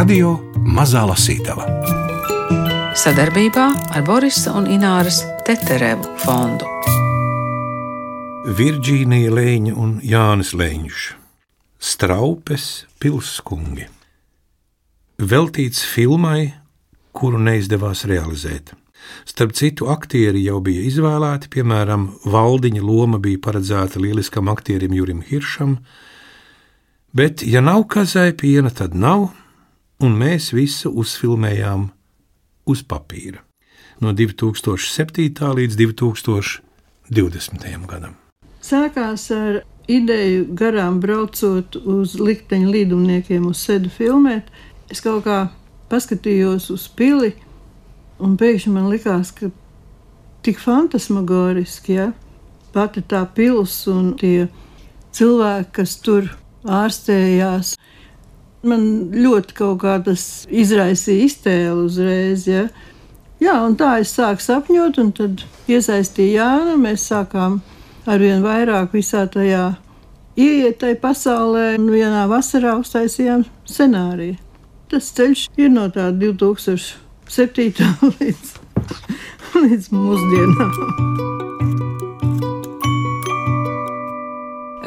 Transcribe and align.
Radio 0.00 0.30
Mazā 0.64 1.02
Lasītava 1.04 1.66
sadarbībā 2.96 3.64
ar 3.92 4.04
Borisa 4.06 4.54
un 4.56 4.64
Ināras 4.72 5.18
Teterevu 5.44 6.14
fondu. 6.22 6.64
Virģīnija 8.56 9.34
Lēņa 9.36 9.74
un 9.76 9.90
Jānis 10.00 10.54
Lēņš, 10.56 11.02
Straupes 11.84 12.64
pilskungi. 13.02 13.90
Veltīts 15.20 15.82
filmai, 15.84 16.54
kuru 17.12 17.42
neizdevās 17.50 18.06
realizēt. 18.08 18.72
Starp 19.28 19.52
citu, 19.58 19.90
aktieri 19.92 20.46
jau 20.46 20.62
bija 20.64 20.86
izvēlēti, 20.88 21.50
piemēram, 21.52 22.08
Valdiņa 22.24 22.86
loma 22.86 23.20
bija 23.20 23.42
paredzēta 23.50 24.00
lieliskam 24.00 24.48
aktierim 24.48 24.96
Jurim 24.96 25.20
Hiršam, 25.28 25.76
bet, 27.12 27.44
ja 27.44 27.60
nav 27.60 27.84
kazai 27.92 28.30
piena, 28.32 28.72
tad 28.72 28.96
nav, 28.96 29.28
un 30.00 30.16
mēs 30.16 30.54
visu 30.56 30.88
uzfilmējām 30.96 31.90
uz 32.70 32.82
papīra 32.82 33.38
no 34.00 34.12
2007. 34.16 35.54
līdz 35.58 35.76
2020. 35.76 37.86
gadam. 37.90 38.14
Sākās 38.64 39.30
ar 39.34 39.62
ideju 39.90 40.46
garām 40.56 41.00
braucot 41.02 41.76
uz 41.76 42.14
likteņa 42.20 42.68
līdumniekiem 42.70 43.46
uz 43.50 43.58
sedu 43.66 43.88
filmēt. 43.92 44.44
Es 44.90 45.00
kaut 45.04 45.24
kā 45.26 45.48
paskatījos 45.90 46.70
uz 46.72 46.88
pili, 46.96 47.34
un 48.22 48.36
pēkšņi 48.40 48.72
man 48.72 48.88
likās, 48.92 49.32
ka 49.36 49.50
tik 50.44 50.58
fantasmagoriski, 50.62 51.92
ja 51.98 52.12
pati 52.72 53.02
tā 53.02 53.24
pils 53.34 53.86
un 53.90 54.14
tie 54.20 54.48
cilvēki, 55.16 55.70
kas 55.80 55.96
tur 56.04 56.22
ārstējās. 56.64 57.74
Man 58.66 58.82
ļoti 59.16 59.56
kaut 59.56 59.78
kā 59.84 59.96
tas 60.04 60.44
izraisīja 60.52 61.28
iztēli 61.30 61.84
uzreiz. 61.86 62.44
Ja. 62.48 62.66
Jā, 63.40 63.54
un 63.64 63.76
tā 63.80 63.94
es 64.02 64.12
sāku 64.12 64.44
sapņot, 64.44 64.98
un 65.00 65.12
tad 65.16 65.44
iesaistīju 65.70 66.34
Jānu. 66.36 66.76
Mēs 66.82 67.06
sākām 67.08 67.62
arvien 68.10 68.44
vairāk 68.44 68.92
visā 68.96 69.24
tajā 69.32 69.70
ieiet 70.36 70.80
tajā 70.82 71.00
pasaulē, 71.00 71.64
un 71.78 71.88
vienā 71.94 72.26
vasarā 72.30 72.76
uztaisījām 72.82 73.46
scenāriju. 73.68 74.36
Tas 74.90 75.08
ceļš 75.16 75.46
ir 75.60 75.72
no 75.72 75.88
tā 75.94 76.10
2007. 76.12 77.80
līdz, 78.20 78.54
līdz 79.64 79.92
mūsdienām. 79.96 81.29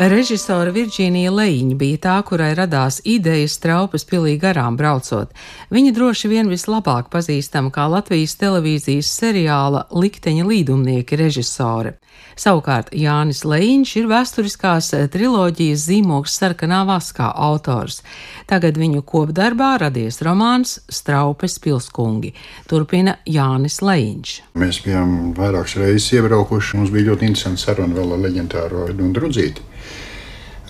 Režisora 0.04 0.72
Virģīnija 0.74 1.32
Leņķa 1.32 1.76
bija 1.80 2.00
tā, 2.04 2.14
kurai 2.28 2.50
radās 2.58 2.98
idejas 3.08 3.54
traupas 3.64 4.04
pilī 4.04 4.34
garām 4.42 4.76
braucot. 4.76 5.30
Viņa 5.72 5.94
droši 5.96 6.32
vien 6.32 6.50
vislabāk 6.52 7.08
pazīstama 7.14 7.72
kā 7.72 7.86
Latvijas 7.88 8.34
televīzijas 8.42 9.12
seriāla 9.22 9.86
Likteņa 9.96 10.44
līdumnieki 10.50 11.20
režisore. 11.22 11.94
Savukārt 12.36 12.90
Jānis 12.98 13.46
Leņķis 13.48 13.96
ir 14.02 14.10
vēsturiskās 14.12 14.90
triloģijas 15.14 15.86
zīmogs 15.88 16.36
sarkanā 16.36 16.82
vaskā 16.90 17.30
autors. 17.32 18.02
Tagad 18.50 18.80
viņu 18.82 19.06
kopdarbā 19.08 19.76
radies 19.86 20.20
romāns 20.26 20.82
Straupes 20.92 21.60
pilskungi. 21.64 22.34
Turpina 22.68 23.20
Jānis 23.30 23.80
Leņķis. 23.86 24.40
Mēs 24.60 24.82
bijām 24.84 25.32
vairākas 25.38 25.78
reizes 25.80 26.10
iebraukuši. 26.18 26.82
Mums 26.82 26.92
bija 26.92 27.14
ļoti 27.14 27.30
interesanti 27.30 27.64
saruna 27.64 28.02
vēl 28.02 28.18
ar 28.18 28.26
leģendāro 28.28 28.90
Drudzīti. 28.92 29.73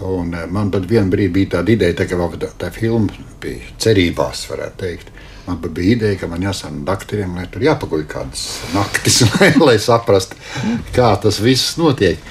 Un 0.01 0.33
eh, 0.33 0.47
man 0.49 0.71
pat 0.73 0.87
vienā 0.89 1.11
brīdī 1.11 1.33
bija 1.33 1.51
tāda 1.57 1.75
ideja, 1.75 1.97
tā, 1.99 2.07
ka 2.09 2.29
tā, 2.41 2.49
tā 2.65 2.71
filma 2.73 3.13
bija 3.41 3.75
cerībās, 3.81 4.47
varētu 4.49 4.79
teikt. 4.81 5.11
Man 5.43 5.59
bija 5.61 5.97
ideja, 5.97 6.17
ka 6.21 6.29
man 6.31 6.43
jāsaka 6.45 6.85
doktoriem, 6.87 7.35
lai 7.35 7.45
tur 7.51 7.65
jāpaguļ 7.65 8.03
kādas 8.09 8.47
naktis, 8.73 9.21
lai, 9.35 9.51
lai 9.59 9.77
saprastu, 9.81 10.39
kā 10.95 11.13
tas 11.21 11.41
viss 11.43 11.75
notiek. 11.77 12.21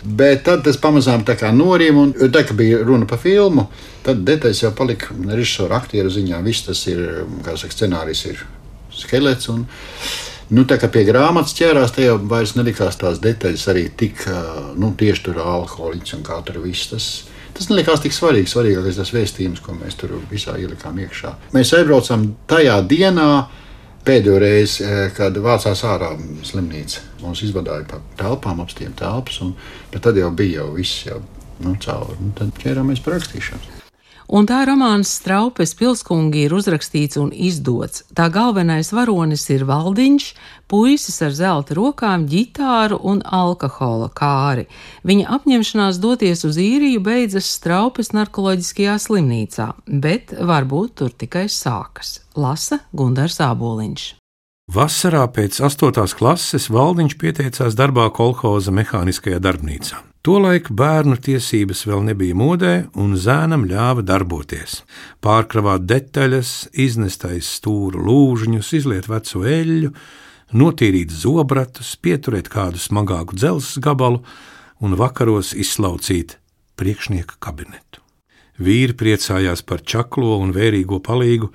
Bet 0.00 0.46
tad 0.46 0.62
tas 0.64 0.78
pamazām 0.80 1.26
tā 1.28 1.34
kā 1.36 1.50
norīja, 1.52 1.92
un 1.92 2.14
tā 2.32 2.44
kā 2.48 2.54
bija 2.56 2.78
runa 2.86 3.04
par 3.10 3.20
filmu, 3.20 3.66
tad 4.06 4.22
detaļas 4.24 4.62
jau 4.62 4.70
palika 4.72 5.12
režisora 5.28 5.76
aktieru 5.76 6.12
ziņā. 6.14 6.40
Viss 6.46 6.64
tas 6.64 6.86
ir, 6.88 7.02
kā 7.44 7.58
saka, 7.60 7.76
scenārijs 7.76 8.24
ir 8.30 8.40
skelets. 8.96 9.50
Un, 9.52 9.66
Nu, 10.50 10.64
tā 10.66 10.80
kā 10.82 10.88
pie 10.90 11.04
grāmatas 11.06 11.54
ķērās, 11.54 11.92
jau 12.02 12.16
vairs 12.30 12.56
nelikās 12.58 12.98
tās 12.98 13.20
detaļas 13.22 13.68
arī 13.70 13.84
tik, 13.94 14.24
nu, 14.82 14.90
tieši 14.98 15.28
tur 15.28 15.38
alkoholiķis 15.44 16.16
un 16.16 16.24
kā 16.26 16.40
tur 16.46 16.58
viss. 16.64 16.90
Tas, 16.90 17.06
tas 17.54 17.70
nelikās 17.70 18.02
tik 18.02 18.16
svarīgi. 18.16 18.50
Svarīgākais 18.50 18.98
tas 18.98 19.14
vēstījums, 19.14 19.62
ko 19.62 19.76
mēs 19.78 19.98
tur 20.00 20.16
visā 20.32 20.56
ielikām 20.58 20.98
iekšā. 21.06 21.36
Mēs 21.54 21.70
aizbraucam 21.78 22.26
tajā 22.50 22.80
dienā, 22.90 23.30
pēdējo 24.06 24.38
reizi, 24.42 24.86
kad 25.14 25.38
vācās 25.38 25.84
ārā 25.86 26.16
slimnīca. 26.48 27.06
Mums 27.22 27.44
izvadīja 27.46 27.86
pa 27.92 28.02
telpām, 28.18 28.64
apstiem 28.64 28.96
telpas, 28.98 29.38
un 29.46 29.54
tad 29.94 30.18
jau 30.18 30.32
bija 30.34 30.64
jau 30.64 30.72
viss 30.74 31.04
jau, 31.06 31.20
nu, 31.62 31.78
cauri. 31.84 32.18
Nu, 32.24 32.34
tad 32.40 32.56
ķērāmies 32.58 33.04
par 33.06 33.20
rakstīšanu 33.20 33.79
un 34.30 34.46
tā 34.48 34.62
romāns 34.68 35.10
Straupes 35.18 35.74
pilskungi 35.78 36.46
ir 36.46 36.54
uzrakstīts 36.54 37.18
un 37.20 37.32
izdots. 37.34 38.04
Tā 38.16 38.28
galvenais 38.32 38.92
varonis 38.94 39.44
ir 39.50 39.66
valdiņš, 39.68 40.28
puisis 40.70 41.18
ar 41.26 41.34
zelta 41.34 41.74
rokām, 41.78 42.28
ģitāru 42.30 43.00
un 43.10 43.22
alkohola 43.26 44.10
kāri. 44.14 44.68
Viņa 45.06 45.26
apņemšanās 45.36 45.98
doties 46.02 46.46
uz 46.46 46.60
īriju 46.62 47.02
beidzas 47.04 47.50
Straupes 47.58 48.14
narkoloģiskajā 48.16 48.96
slimnīcā, 49.02 49.72
bet 49.86 50.36
varbūt 50.38 50.96
tur 51.02 51.12
tikai 51.12 51.48
sākas. 51.50 52.20
Lasa 52.38 52.80
Gundars 52.94 53.40
Āboliņš. 53.42 54.06
Vasarā 54.70 55.24
pēc 55.34 55.58
8. 55.66 56.04
klases 56.14 56.68
Valdiņš 56.70 57.16
pieteicās 57.18 57.74
darbā 57.74 58.06
kolhoza 58.14 58.70
mehāniskajā 58.70 59.42
darbnīcā. 59.42 60.09
Tolaik 60.20 60.66
bērnu 60.76 61.16
tiesības 61.16 61.86
vēl 61.88 62.02
nebija 62.10 62.36
modē, 62.36 62.72
un 63.00 63.14
zēnam 63.16 63.62
ļāva 63.64 64.02
darboties. 64.04 64.82
Pārkravāt 65.24 65.86
detaļas, 65.88 66.68
iznest 66.76 67.24
aiz 67.24 67.48
stūra 67.48 67.96
lūžņus, 68.04 68.72
izliet 68.76 69.08
veco 69.08 69.40
eļļu, 69.48 69.94
notīrīt 70.60 71.14
zobratus, 71.22 71.94
pieturēt 72.04 72.52
kādu 72.52 72.76
smagāku 72.76 73.38
dzelzceļa 73.40 73.84
gabalu 73.86 74.20
un 74.84 74.98
vakaros 75.00 75.54
izslaucīt 75.56 76.36
priekšnieka 76.76 77.40
kabinetu. 77.40 78.04
Vīri 78.60 78.92
priecājās 78.92 79.64
par 79.64 79.80
čaklo 79.80 80.36
un 80.42 80.52
vērīgo 80.52 81.00
palīgu, 81.00 81.48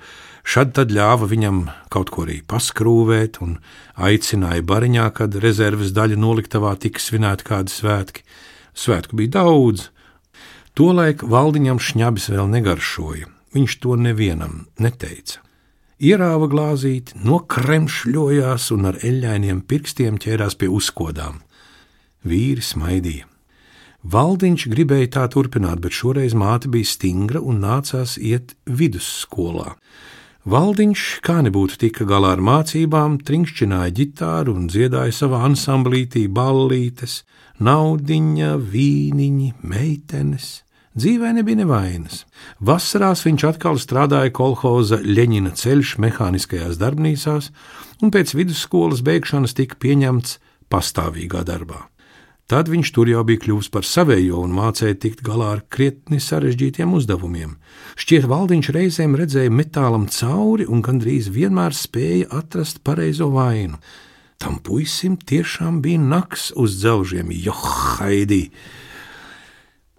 Šad 0.46 0.76
tad 0.78 0.92
ļāva 0.94 1.26
viņam 1.26 1.64
kaut 1.90 2.12
ko 2.14 2.22
arī 2.22 2.36
paskrūvēt 2.46 3.40
un 3.42 3.56
aicināja 3.98 4.62
bariņā, 4.62 5.06
kad 5.18 5.34
rezerves 5.42 5.90
daļa 5.90 6.20
noliktavā 6.22 6.76
tika 6.78 7.02
svinēta 7.02 7.48
kādi 7.48 7.74
svētki. 7.74 8.22
Svētku 8.76 9.16
bija 9.16 9.38
daudz. 9.40 9.88
Tolaik 10.76 11.24
valdiņam 11.24 11.80
šņabis 11.80 12.28
vēl 12.34 12.50
negaršoja, 12.52 13.30
viņš 13.56 13.76
to 13.80 13.96
nevienam 13.96 14.66
neteica. 14.76 15.40
Ierāva 15.96 16.44
glāzīti, 16.52 17.16
nokremšļojās 17.24 18.68
un 18.76 18.90
ar 18.90 18.98
eļļainiem 19.00 19.62
pirkstiem 19.64 20.18
ķērās 20.20 20.58
pie 20.60 20.68
uzkodām. 20.68 21.40
Vīri 22.26 22.60
smaidīja. 22.60 23.24
Valdiņš 24.06 24.66
gribēja 24.70 25.08
tā 25.16 25.24
turpināt, 25.32 25.80
bet 25.82 25.96
šoreiz 25.96 26.36
māte 26.36 26.68
bija 26.70 26.86
stingra 26.86 27.40
un 27.40 27.64
nācās 27.64 28.18
iet 28.20 28.52
vidusskolā. 28.68 29.72
Valdiņš, 30.46 31.06
kā 31.26 31.40
nebūtu 31.42 31.80
tika 31.80 32.04
galā 32.06 32.36
ar 32.36 32.42
mācībām, 32.44 33.16
trinkšķināja 33.26 33.96
ģitāru 33.96 34.52
un 34.54 34.68
dziedāja 34.70 35.16
savā 35.16 35.40
ansamblītī 35.48 36.28
ballītes, 36.30 37.24
naudiņa, 37.62 38.52
vīniņi, 38.72 39.50
meitenes. 39.62 40.48
Dzīvē 40.96 41.34
nebija 41.36 41.60
nevainas. 41.60 42.22
Vasarās 42.64 43.26
viņš 43.26 43.42
atkal 43.50 43.76
strādāja 43.76 44.32
kolhoza 44.32 44.96
Leņķina 45.04 45.52
ceļš 45.60 45.96
mehāniskajās 46.00 46.78
darbnīcās, 46.80 47.50
un 48.00 48.12
pēc 48.14 48.32
vidusskolas 48.36 49.02
beigšanas 49.04 49.56
tika 49.58 49.76
pieņemts 49.82 50.38
pastāvīgā 50.72 51.44
darbā. 51.44 51.84
Tad 52.46 52.68
viņš 52.70 52.92
tur 52.94 53.08
jau 53.10 53.24
bija 53.26 53.42
kļuvis 53.42 53.68
par 53.74 53.84
savējo 53.84 54.38
un 54.46 54.52
mācīja 54.54 54.96
tikt 55.02 55.24
galā 55.26 55.48
ar 55.56 55.62
krietni 55.66 56.20
sarežģītiem 56.22 56.92
uzdevumiem. 56.94 57.56
Šķiet, 57.98 58.28
valdiņš 58.30 58.70
reizēm 58.76 59.16
redzēja 59.18 59.50
metālam 59.50 60.06
cauri 60.14 60.64
un 60.70 60.84
gandrīz 60.86 61.26
vienmēr 61.34 61.74
spēja 61.74 62.30
atrast 62.38 62.84
pareizo 62.86 63.32
vainu. 63.34 63.82
Tam 64.38 64.58
puisim 64.60 65.16
tiešām 65.16 65.80
bija 65.84 66.00
naks 66.00 66.50
uz 66.56 66.76
dzelžiem, 66.80 67.30
johaidī. 67.32 68.50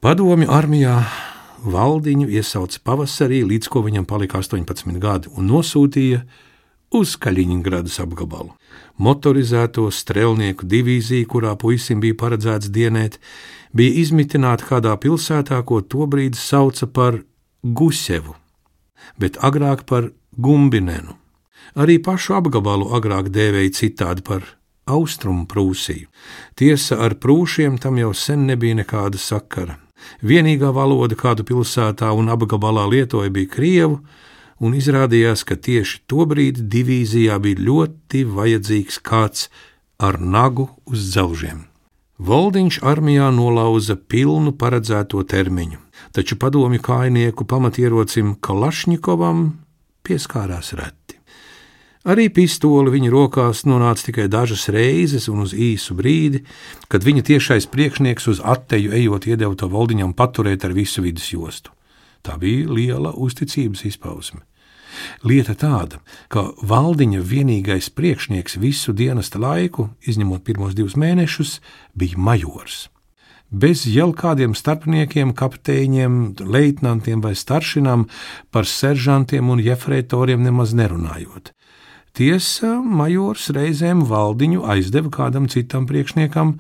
Padomju 0.02 0.50
armijā 0.54 1.00
valdiņu 1.66 2.30
iesauca 2.30 2.80
pavasarī, 2.86 3.42
līdz 3.48 3.70
ko 3.74 3.82
viņam 3.88 4.06
palika 4.06 4.38
18 4.44 5.00
gadi, 5.02 5.32
un 5.34 5.50
nosūtīja 5.50 6.22
uz 6.94 7.18
Kaļiņgradas 7.20 8.00
apgabalu. 8.06 8.54
Motorizēto 9.02 9.90
strelnieku 9.92 10.70
divīzija, 10.70 11.26
kurā 11.30 11.56
puisim 11.58 12.00
bija 12.02 12.18
paredzēts 12.22 12.70
dienēt, 12.74 13.18
bija 13.74 14.02
izmitināta 14.04 14.70
kādā 14.70 14.94
pilsētā, 15.02 15.60
ko 15.66 15.82
tobrīd 15.82 16.38
sauca 16.38 16.88
par 16.88 17.24
Gusevu. 17.64 18.36
bet 19.18 19.38
agrāk 19.42 19.86
par 19.86 20.12
Gumbinenu. 20.38 21.16
Arī 21.78 22.00
pašu 22.02 22.34
apgabalu 22.40 22.90
agrāk 22.98 23.28
dēvēja 23.30 23.76
citādi 23.78 24.24
par 24.26 24.46
Austrumu 24.90 25.46
Prūsiju. 25.46 26.08
Tiesa 26.58 26.98
ar 27.06 27.14
prūšiem 27.22 27.78
tam 27.78 28.00
jau 28.02 28.14
sen 28.18 28.48
nebija 28.50 28.80
nekāda 28.80 29.20
sakara. 29.22 29.78
Vienīgā 30.26 30.72
valoda, 30.74 31.18
kādu 31.18 31.46
pilsētā 31.46 32.10
un 32.18 32.32
apgabalā 32.34 32.88
lietoja, 32.90 33.30
bija 33.34 33.52
krievu, 33.54 34.00
un 34.58 34.74
izrādījās, 34.78 35.44
ka 35.46 35.58
tieši 35.58 36.02
tobrīd 36.10 36.64
divīzijā 36.72 37.38
bija 37.44 37.62
ļoti 37.70 38.24
vajadzīgs 38.26 39.02
kāds 39.06 39.50
ar 40.02 40.18
nagu 40.22 40.70
uz 40.90 41.12
dzelžiem. 41.12 41.66
Voldiņš 42.18 42.80
armijā 42.82 43.30
nolauza 43.30 43.94
pilnu 43.94 44.56
paredzēto 44.58 45.22
termiņu, 45.22 45.78
taču 46.18 46.40
padomju 46.42 46.82
kājnieku 46.82 47.46
pamatierocim 47.46 48.34
Kalašņikovam 48.42 49.52
pieskārās 50.02 50.74
reti. 50.80 51.17
Arī 52.08 52.30
pistole 52.32 52.88
viņa 52.94 53.10
rokās 53.12 53.66
nonāca 53.68 54.06
tikai 54.08 54.30
dažas 54.32 54.70
reizes 54.72 55.26
un 55.28 55.42
uz 55.44 55.52
īsu 55.52 55.96
brīdi, 55.98 56.46
kad 56.88 57.04
viņa 57.04 57.26
tiešais 57.28 57.68
priekšnieks 57.68 58.30
uz 58.32 58.40
atteju 58.40 58.94
ejot 58.96 59.28
iedeva 59.28 59.58
to 59.60 59.68
valdiņam 59.68 60.14
paturēt 60.16 60.64
ar 60.64 60.76
visu 60.78 61.04
vidus 61.04 61.28
jostu. 61.34 61.74
Tā 62.24 62.38
bija 62.40 62.70
liela 62.72 63.12
uzticības 63.12 63.84
izpausme. 63.92 64.46
Lieta 65.28 65.52
tāda, 65.60 66.00
ka 66.32 66.46
valdiņa 66.64 67.20
vienīgais 67.28 67.92
priekšnieks 67.92 68.56
visu 68.62 68.96
dienesta 68.96 69.42
laiku, 69.44 69.90
izņemot 70.08 70.46
pirmos 70.48 70.78
divus 70.80 70.96
mēnešus, 70.96 71.58
bija 71.92 72.16
majors. 72.18 72.88
Bez 73.52 73.84
jau 73.88 74.14
kādiem 74.16 74.56
starpniekiem, 74.56 75.36
kapteiņiem, 75.36 76.40
leitnantiem 76.40 77.20
vai 77.24 77.36
staršinām, 77.36 78.08
par 78.52 78.68
seržantiem 78.68 79.52
un 79.52 79.60
jefreitoriem 79.64 80.44
nemaz 80.44 80.72
nerunājot. 80.76 81.54
Tiesa, 82.18 82.80
majors 82.82 83.52
reizēm 83.54 84.02
valdiņu 84.10 84.64
aizdeva 84.66 85.12
kādam 85.14 85.46
citam 85.54 85.86
priekšniekam, 85.86 86.56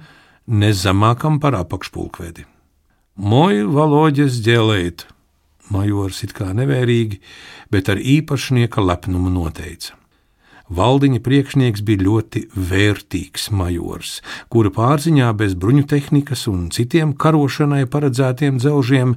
nezemākam 0.45 1.39
par 1.41 1.57
apakšpulkvedi. 1.57 2.45
Moj 3.17 3.63
valoģis 3.73 4.37
ģēlēt, 4.45 5.07
Majors 5.73 6.21
it 6.23 6.33
kā 6.37 6.51
nevērīgi, 6.55 7.19
bet 7.73 7.89
ar 7.91 7.99
īpašnieka 7.99 8.83
lepnumu 8.83 9.31
noteica. 9.33 9.97
Valdiņa 10.67 11.21
priekšnieks 11.23 11.83
bija 11.87 12.03
ļoti 12.03 12.41
vērtīgs 12.53 13.49
majors, 13.55 14.17
kura 14.51 14.71
pārziņā 14.75 15.29
bez 15.39 15.55
bruņu 15.55 15.85
tehnikas 15.87 16.43
un 16.51 16.67
citiem 16.75 17.13
karošanai 17.15 17.85
paredzētiem 17.91 18.59
dzelžiem 18.59 19.15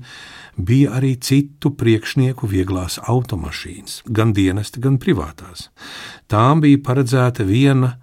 bija 0.57 0.97
arī 0.99 1.15
citu 1.21 1.73
priekšnieku 1.77 2.49
vieglās 2.51 2.99
automašīnas, 3.03 4.03
gan 4.07 4.35
dienesta, 4.37 4.81
gan 4.81 4.99
privātās. 4.99 5.69
Tām 6.31 6.63
bija 6.65 6.83
paredzēta 6.87 7.47
viena 7.47 7.97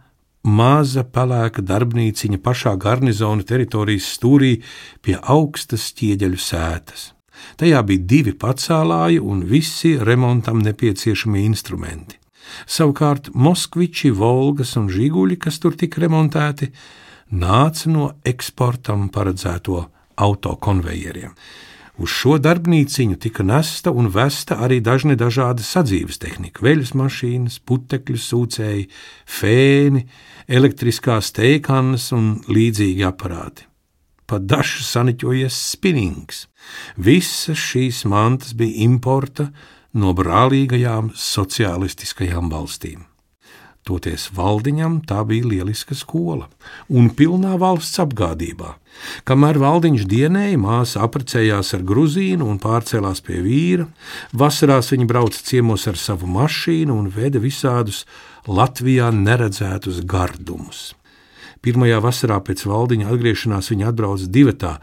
maza 0.48 1.04
pelēka 1.04 1.62
darbnīciņa 1.62 2.40
pašā 2.44 2.76
garnizona 2.80 3.44
teritorijas 3.44 4.08
stūrī 4.16 4.54
pie 5.04 5.18
augstas 5.22 5.92
ķieģeļu 5.98 6.40
sētas. 6.40 7.12
Tajā 7.58 7.82
bija 7.86 8.06
divi 8.14 8.34
pacēlāji 8.34 9.20
un 9.22 9.44
visi 9.46 9.98
remontam 9.98 10.62
nepieciešamie 10.66 11.44
instrumenti. 11.46 12.18
Savukārt 12.66 13.30
Moskviči, 13.36 14.10
Volgas 14.16 14.76
un 14.80 14.88
Žiguļi, 14.90 15.38
kas 15.38 15.60
tur 15.60 15.76
tika 15.78 16.02
remontēti, 16.02 16.72
nāca 17.36 17.92
no 17.92 18.12
eksportam 18.26 19.10
paredzēto 19.14 19.84
autokonvejeriem. 20.24 21.34
Uz 21.98 22.12
šo 22.14 22.36
darbnīciņu 22.38 23.18
tika 23.18 23.46
nesta 23.46 23.90
un 23.90 24.12
vesta 24.14 24.60
arī 24.62 24.78
dažne 24.86 25.16
dažāda 25.18 25.66
sadzīves 25.66 26.22
tehnika, 26.22 26.62
veļas 26.62 26.94
mašīnas, 26.98 27.58
putekļu 27.66 28.20
sūcēji, 28.22 28.86
fēni, 29.26 30.04
elektriskās 30.48 31.34
teikannas 31.34 32.12
un 32.14 32.36
līdzīgi 32.48 33.08
aparāti 33.08 33.66
pa 34.28 34.40
dašu 34.44 34.84
saniķojies 34.84 35.58
spinings. 35.72 36.46
Visas 37.00 37.58
šīs 37.70 38.04
mantas 38.12 38.54
bija 38.60 38.84
importa 38.84 39.48
no 39.96 40.12
brālīgajām 40.18 41.14
sociālistiskajām 41.16 42.52
valstīm. 42.52 43.06
Toties 43.88 44.26
valdiņam 44.36 45.00
tā 45.08 45.22
bija 45.24 45.48
lieliska 45.48 45.96
skola 45.96 46.50
un 46.92 47.08
pilnā 47.16 47.54
valsts 47.62 48.02
apgādībā. 48.04 48.74
Kamēr 49.28 49.60
valdiņš 49.62 50.04
dienēja, 50.12 50.58
māsa 50.60 51.06
apprecējās 51.06 51.72
ar 51.78 51.86
gruzīnu 51.88 52.48
un 52.52 52.58
pārcēlās 52.60 53.22
pie 53.24 53.40
vīra, 53.46 53.86
vasarās 54.36 54.92
viņa 54.92 55.08
brauca 55.08 55.44
ciemos 55.50 55.88
ar 55.88 56.00
savu 56.02 56.28
mašīnu 56.34 56.98
un 56.98 57.08
veda 57.14 57.40
visādus 57.40 58.04
Latvijā 58.48 59.08
neredzētus 59.16 60.02
gardumus. 60.04 60.90
Pirmajā 61.64 62.02
vasarā 62.04 62.42
pēc 62.44 62.66
valdiņa 62.68 63.08
atgriešanās 63.14 63.72
viņa 63.72 63.88
atbrauca 63.92 64.28
divatā, 64.28 64.74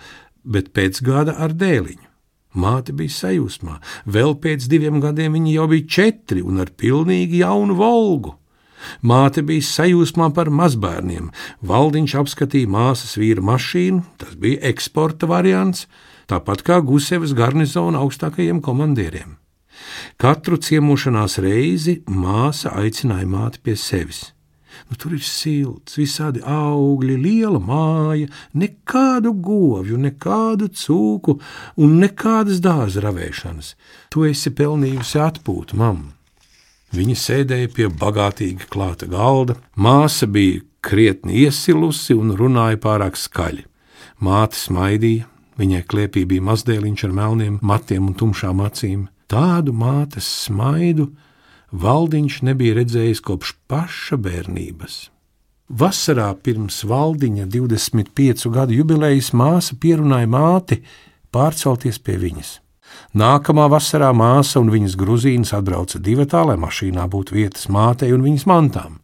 bet 0.45 0.73
pēc 0.73 1.03
gada 1.05 1.37
ar 1.45 1.53
dēliņu. 1.53 2.09
Māte 2.55 2.95
bija 2.95 3.11
sajūsmā, 3.11 3.81
vēl 4.07 4.37
pēc 4.41 4.69
diviem 4.71 5.01
gadiem 5.03 5.37
viņa 5.37 5.53
jau 5.59 5.69
bija 5.75 5.91
četri 5.97 6.41
un 6.41 6.63
ar 6.63 6.71
pilnīgi 6.71 7.43
jaunu 7.43 7.77
volgu. 7.77 8.37
Māte 9.03 9.45
bija 9.47 9.65
sajūsmā 9.69 10.31
par 10.37 10.51
mazbērniem. 10.51 11.31
Valdiņš 11.67 12.17
apskatīja 12.23 12.71
māsas 12.71 13.17
vīra 13.21 13.45
mašīnu, 13.45 14.03
tas 14.21 14.37
bija 14.41 14.63
eksporta 14.71 15.29
variants, 15.31 15.87
tāpat 16.31 16.65
kā 16.67 16.81
Gusevas 16.85 17.35
garnizona 17.37 18.03
augstākajiem 18.05 18.63
komandieriem. 18.65 19.39
Katru 20.21 20.57
ciemošanās 20.63 21.41
reizi 21.43 21.99
māsa 22.07 22.73
aicināja 22.79 23.29
māti 23.29 23.61
pie 23.65 23.77
sevis. 23.79 24.31
Nu, 24.91 24.97
tur 24.99 25.15
ir 25.15 25.23
silts, 25.23 25.95
visādi 25.99 26.43
augļi, 26.43 27.15
liela 27.21 27.61
māja, 27.63 28.27
nekādu 28.59 29.33
govju, 29.39 29.99
nekādu 30.03 30.69
cūku 30.75 31.39
un 31.79 31.97
nekādas 32.03 32.61
dārza 32.65 33.05
ravēšanas. 33.05 33.75
Tu 34.11 34.27
esi 34.31 34.51
pelnījusi 34.51 35.23
atpūtu, 35.23 35.79
mamma. 35.79 36.13
Viņa 36.95 37.15
sēdēja 37.19 37.71
pie 37.75 37.89
bagātīgi 37.91 38.69
klāta 38.71 39.09
galda, 39.11 39.57
māsa 39.75 40.29
bija 40.31 40.61
krietni 40.85 41.41
iesilusi 41.43 42.15
un 42.15 42.35
runāja 42.39 42.79
pārāk 42.79 43.19
skaļi. 43.19 43.65
Māte 44.23 44.59
smaidīja, 44.61 45.27
viņai 45.59 45.83
kliepī 45.91 46.23
bija 46.31 46.45
mazdēliņš 46.47 47.05
ar 47.09 47.17
melniem 47.19 47.59
matiem 47.67 48.07
un 48.11 48.15
tumšām 48.15 48.63
acīm. 48.63 49.09
Tādu 49.27 49.75
mātes 49.75 50.29
smaidu 50.45 51.09
Valdiņš 51.75 52.37
nebija 52.47 52.77
redzējis 52.77 53.21
kopš 53.27 53.57
paša 53.67 54.21
bērnības. 54.23 54.99
Vasarā 55.67 56.29
pirms 56.39 56.85
valdiņa 56.87 57.49
25 57.51 58.47
gadu 58.55 58.77
jubilejas 58.79 59.33
māsa 59.35 59.75
pierunāja 59.81 60.29
māti 60.31 60.79
pārcelties 61.35 61.99
pie 61.99 62.21
viņas. 62.21 62.61
Nākamā 63.15 63.69
vasarā 63.71 64.09
māsa 64.11 64.59
un 64.59 64.73
viņas 64.75 64.97
gruzīnas 64.99 65.53
atbrauca 65.55 66.01
divatā, 66.03 66.41
lai 66.49 66.57
mašīnā 66.59 67.05
būtu 67.11 67.37
vietas 67.37 67.69
mātei 67.71 68.11
un 68.11 68.25
viņas 68.27 68.47
mantām. 68.51 68.99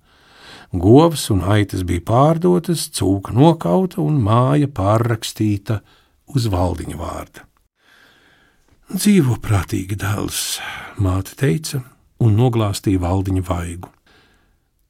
Govs 0.75 1.29
un 1.31 1.45
aitas 1.47 1.85
bija 1.87 2.03
pārdotas, 2.09 2.89
cūka 2.95 3.35
nokauta 3.35 4.01
un 4.03 4.19
māja 4.23 4.67
pārrakstīta 4.67 5.81
uz 6.35 6.51
valdiņa 6.51 6.99
vārda. 6.99 7.47
Dzīvo 8.91 9.39
prātīgi 9.39 9.95
dēls, 9.99 10.59
māte 10.99 11.39
teica, 11.39 11.85
un 12.19 12.35
noglāstīja 12.35 12.99
valdiņa 13.03 13.47
vaigu. 13.47 13.91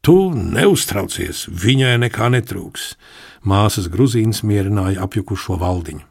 Tu 0.01 0.17
neuztraucies, 0.33 1.45
viņai 1.53 1.99
nekā 2.07 2.31
netrūks. 2.33 2.95
Māsas 3.45 3.91
gruzīnas 3.93 4.41
mierināja 4.49 5.05
apjukušo 5.05 5.61
valdiņu. 5.61 6.10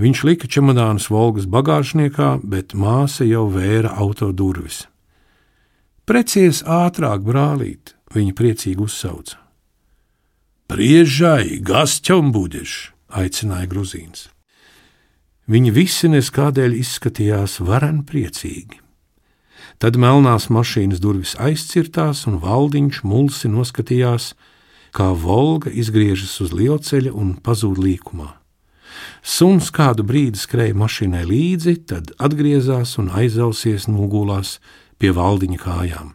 Viņš 0.00 0.22
lika 0.24 0.48
čemodānus 0.48 1.10
Volgas 1.12 1.44
bagāžniekā, 1.44 2.40
bet 2.42 2.72
māsa 2.72 3.26
jau 3.28 3.44
vēra 3.52 3.92
auto 4.00 4.30
durvis. 4.32 4.86
Precies 6.08 6.62
ātrāk, 6.64 7.20
brālīt, 7.22 7.92
viņa 8.14 8.32
priecīgi 8.34 8.80
uzsauca. 8.80 9.36
Priežai, 10.72 11.60
gasķom 11.60 12.32
budiš, 12.32 12.94
aicināja 13.12 13.68
gruzīns. 13.68 14.30
Viņi 15.52 15.74
visi 15.76 16.08
neskādēļ 16.08 16.78
izskatījās 16.80 17.60
varen 17.60 18.00
priecīgi. 18.08 18.80
Tad 19.82 19.98
melnās 20.00 20.48
mašīnas 20.48 21.02
durvis 21.02 21.36
aizcirtās, 21.36 22.24
un 22.30 22.40
valdiņš 22.40 23.02
mulsi 23.04 23.50
noskatījās, 23.52 24.32
kā 24.96 25.12
Volga 25.12 25.68
izgriežas 25.68 26.38
uz 26.40 26.54
lielceļa 26.56 27.12
un 27.12 27.34
pazūd 27.44 27.80
līkumā. 27.82 28.30
Suns 29.22 29.70
kādu 29.74 30.04
brīdi 30.06 30.40
skrēja 30.40 30.76
mašīnai 30.78 31.24
līdzi, 31.28 31.76
tad 31.88 32.12
atgriezās 32.18 32.96
un 32.98 33.10
aizausies 33.14 33.88
nogulās 33.90 34.58
pie 34.98 35.12
valdiņa 35.14 35.60
kājām. 35.62 36.14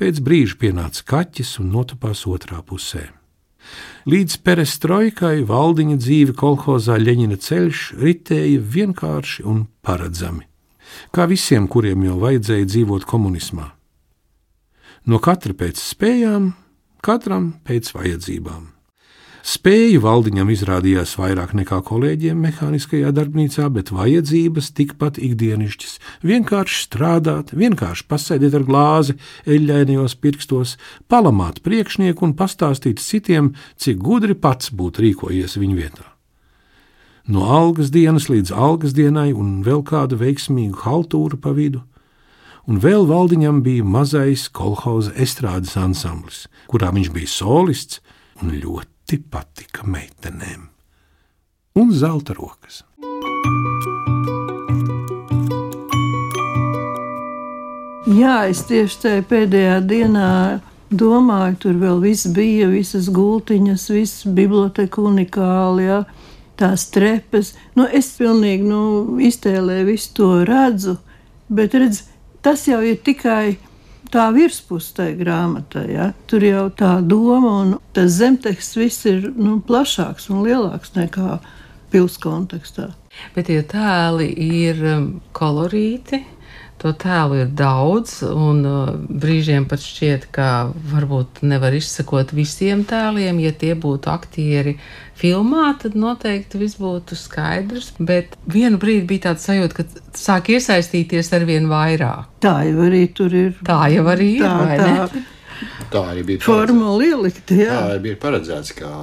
Pēc 0.00 0.20
brīža 0.24 0.56
pienāca 0.60 1.04
kaķis 1.06 1.58
un 1.60 1.72
notupās 1.74 2.24
otrā 2.26 2.62
pusē. 2.64 3.10
Līdz 4.08 4.38
perestroikai 4.46 5.42
valdiņa 5.46 5.96
dzīve 6.00 6.34
kolhozā 6.40 6.96
Ļeņina 6.96 7.36
ceļš 7.44 7.82
ritēja 8.00 8.62
vienkārši 8.76 9.44
un 9.44 9.66
paredzami. 9.84 10.46
Kā 11.14 11.28
visiem, 11.30 11.68
kuriem 11.68 12.08
jau 12.08 12.16
vajadzēja 12.22 12.66
dzīvot 12.72 13.06
komunismā. 13.06 13.68
No 15.06 15.20
katra 15.22 15.54
pēc 15.56 15.78
spējām, 15.80 16.50
katram 17.04 17.52
pēc 17.68 17.92
vajadzībām. 17.94 18.79
Spēju 19.40 20.02
valdiņam 20.04 20.50
izrādījās 20.52 21.14
vairāk 21.16 21.54
nekā 21.56 21.78
kolēģiem 21.88 22.42
mehāniskajā 22.44 23.08
darbnīcā, 23.16 23.70
bet 23.72 23.88
vajadzības 23.88 24.68
tikpat 24.76 25.16
ikdienišķas- 25.16 25.94
vienkārši 26.30 26.80
strādāt, 26.84 27.54
vienkārši 27.56 28.04
pasēdēt 28.04 28.54
ar 28.54 28.64
glāzi, 28.68 29.16
eļļainajos 29.46 30.14
pirkstos, 30.20 30.76
palamāt 31.08 31.62
priekšnieku 31.64 32.22
un 32.22 32.34
pastāstīt 32.34 33.00
citiem, 33.00 33.54
cik 33.76 33.96
gudri 33.96 34.34
pats 34.34 34.68
būtu 34.70 35.00
rīkojies 35.08 35.56
viņa 35.56 35.76
vietā. 35.76 36.04
No 37.26 37.40
algas 37.40 37.90
dienas 37.90 38.28
līdz 38.28 38.52
algas 38.52 38.92
dienai 38.92 39.32
un 39.32 39.64
vēl 39.64 39.82
kādu 39.82 40.18
veiksmīgu 40.18 40.84
haltūru 40.84 41.40
pa 41.40 41.52
vidu, 41.52 41.82
un 42.68 42.78
vēl 42.78 43.06
valdiņam 43.06 43.62
bija 43.62 43.84
mazais 43.84 44.48
kolhoza 44.52 45.12
estrādes 45.12 45.76
ansamblis, 45.76 46.46
kurā 46.68 46.92
viņš 46.92 47.12
bija 47.12 47.26
solists 47.26 48.00
un 48.42 48.50
ļoti 48.50 48.89
ļoti 49.10 49.24
patika 49.26 49.82
meitenēm. 49.90 50.68
Un 51.74 51.90
zelta 51.90 52.34
rokas. 52.34 52.84
Jā, 58.06 58.46
es 58.50 58.62
tieši 58.68 59.00
tajā 59.02 59.24
pēdējā 59.26 59.80
dienā 59.82 60.60
domāju, 60.90 61.56
tur 61.58 61.74
vēl 61.80 62.00
viss 62.02 62.26
bija, 62.30 62.68
visas 62.70 63.08
gultiņas, 63.10 63.90
viss 63.90 64.26
biblioteka 64.26 65.02
unikāli, 65.02 65.88
jā, 65.88 66.04
tās 66.56 66.86
trepes. 66.90 67.56
Nu, 67.74 67.86
es 67.86 68.12
pilnīgi 68.18 68.62
nu, 68.62 69.18
iztēlēju 69.18 69.86
visu 69.90 70.14
to 70.14 70.30
redzu, 70.46 70.98
bet 71.48 71.74
redz, 71.74 72.04
tas 72.42 72.66
jau 72.68 72.78
ir 72.82 73.02
tikai 73.02 73.58
tā 74.12 74.28
virspusē 74.34 74.96
tai 74.96 75.08
grāmatai. 75.18 75.86
Ja? 75.94 76.10
Tur 76.30 76.44
jau 76.44 76.66
tā 76.76 76.98
doma 77.06 77.54
un 77.62 77.76
tas 77.96 78.12
zemteksts 78.18 78.78
viss 78.78 79.06
ir 79.08 79.30
nu, 79.36 79.58
plašāks 79.66 80.30
un 80.32 80.44
lielāks 80.46 80.94
nekā 80.96 81.38
pilsētas 81.90 82.22
kontekstā. 82.22 82.90
Bet 83.34 83.48
tie 83.50 83.60
tēli 83.66 84.30
ir 84.46 84.84
um, 84.86 85.08
kolorīti. 85.36 86.22
To 86.80 86.94
tēlu 86.96 87.42
ir 87.42 87.48
daudz, 87.52 88.22
un 88.24 88.62
uh, 88.64 88.92
brīžiem 88.96 89.66
pat 89.68 89.82
šķiet, 89.84 90.30
ka 90.32 90.70
varbūt 90.92 91.42
nevar 91.44 91.74
izsekot 91.76 92.32
visiem 92.32 92.86
tēliem. 92.88 93.42
Ja 93.44 93.52
tie 93.52 93.74
būtu 93.76 94.08
aktieri 94.08 94.78
filmā, 95.20 95.74
tad 95.82 95.98
noteikti 96.00 96.60
viss 96.62 96.78
būtu 96.80 97.18
skaidrs. 97.20 97.90
Bet 97.98 98.38
vienu 98.48 98.80
brīdi 98.80 99.04
bija 99.10 99.26
tāds 99.28 99.44
sajūta, 99.50 99.76
ka 99.76 100.16
sāk 100.16 100.48
iesaistīties 100.54 101.28
ar 101.36 101.44
vien 101.48 101.68
vairāk. 101.68 102.30
Tā 102.40 102.54
jau 102.70 102.86
arī 102.86 103.02
tur 103.12 103.36
ir. 103.36 103.52
Tā 103.66 103.82
jau 103.92 104.06
arī 104.14 104.30
ir. 104.38 104.46
Tā, 104.46 105.10
tā. 105.10 105.84
tā 105.92 106.04
arī 106.14 106.24
bija 106.32 106.46
formula 106.46 107.10
ielikta. 107.10 107.60
Tā 107.60 107.82
arī 107.90 108.00
bija 108.08 108.22
paredzēts, 108.24 108.72
ka 108.80 108.94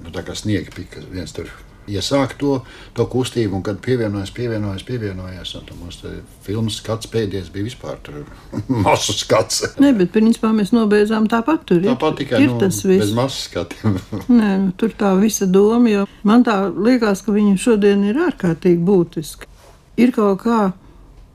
nu, 0.00 0.08
tā 0.16 0.24
kā 0.24 0.38
sniega 0.38 0.72
pika 0.72 1.04
viens 1.12 1.36
tur 1.36 1.52
iesākt 1.90 2.38
to, 2.40 2.58
to 2.96 3.06
kustību, 3.10 3.58
un 3.58 3.64
kad 3.66 3.80
pievienojas, 3.82 4.32
pievienojas, 4.34 4.84
pievienojas. 4.86 5.54
Tad 5.56 5.72
mums 5.78 6.00
filmas 6.44 6.78
skats 6.80 7.10
pēdējais 7.12 7.50
bija 7.54 7.68
vispār 7.70 7.98
masu 8.86 9.16
skats. 9.16 9.64
Nē, 9.82 9.94
bet 9.98 10.12
principā 10.14 10.52
mēs 10.56 10.74
nobeidzām 10.74 11.28
tāpat. 11.32 11.64
Tur 11.68 11.82
tāpat 11.84 12.20
tikai 12.22 12.42
ir 12.44 12.52
nu, 12.52 12.60
tas 12.62 12.82
viss. 12.84 13.06
Bez 13.06 13.16
masu 13.16 13.46
skatiem. 13.46 13.98
Nē, 14.40 14.52
nu, 14.66 14.74
tur 14.78 14.94
tā 14.98 15.14
visa 15.20 15.48
doma, 15.48 15.90
jo 15.90 16.06
man 16.28 16.46
tā 16.46 16.58
liekas, 16.70 17.24
ka 17.26 17.34
viņa 17.34 17.56
šodien 17.60 18.06
ir 18.10 18.20
ārkārtīgi 18.28 18.80
būtiska. 18.86 19.50
Ir 20.00 20.14
kaut 20.14 20.44
kā 20.44 20.60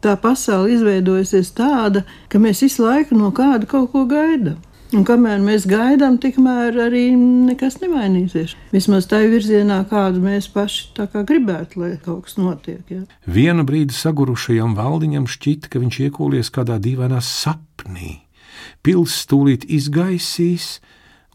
tā 0.03 0.13
pasaule 0.21 0.71
izveidojusies 0.75 1.51
tāda, 1.57 2.03
ka 2.31 2.39
mēs 2.41 2.63
visu 2.65 2.85
laiku 2.85 3.17
no 3.17 3.31
kāda 3.35 3.69
kaut 3.69 3.91
ko 3.93 4.05
gaidām. 4.09 4.57
Un 4.95 5.03
kamēr 5.03 5.41
mēs 5.43 5.65
gaidām, 5.67 6.15
tikmēr 6.23 6.77
arī 6.85 7.09
nekas 7.17 7.81
nemainīsies. 7.81 8.53
Vismaz 8.71 9.09
tā 9.11 9.19
virzienā, 9.27 9.81
kādu 9.89 10.21
mēs 10.23 10.47
paši 10.53 11.07
gribētu, 11.27 11.81
lai 11.81 11.89
kaut 12.03 12.27
kas 12.27 12.37
notiek. 12.39 12.79
Ja? 12.87 13.01
Vienu 13.27 13.65
brīdi 13.67 13.95
sagurušajam 13.97 14.77
valdiņam 14.77 15.27
šķita, 15.27 15.73
ka 15.73 15.83
viņš 15.83 15.99
iekūlies 16.07 16.53
kādā 16.55 16.79
dīvainā 16.79 17.19
sapnī. 17.19 18.21
Pils 18.79 19.17
stūlīt 19.25 19.67
izgaisīs, 19.67 20.79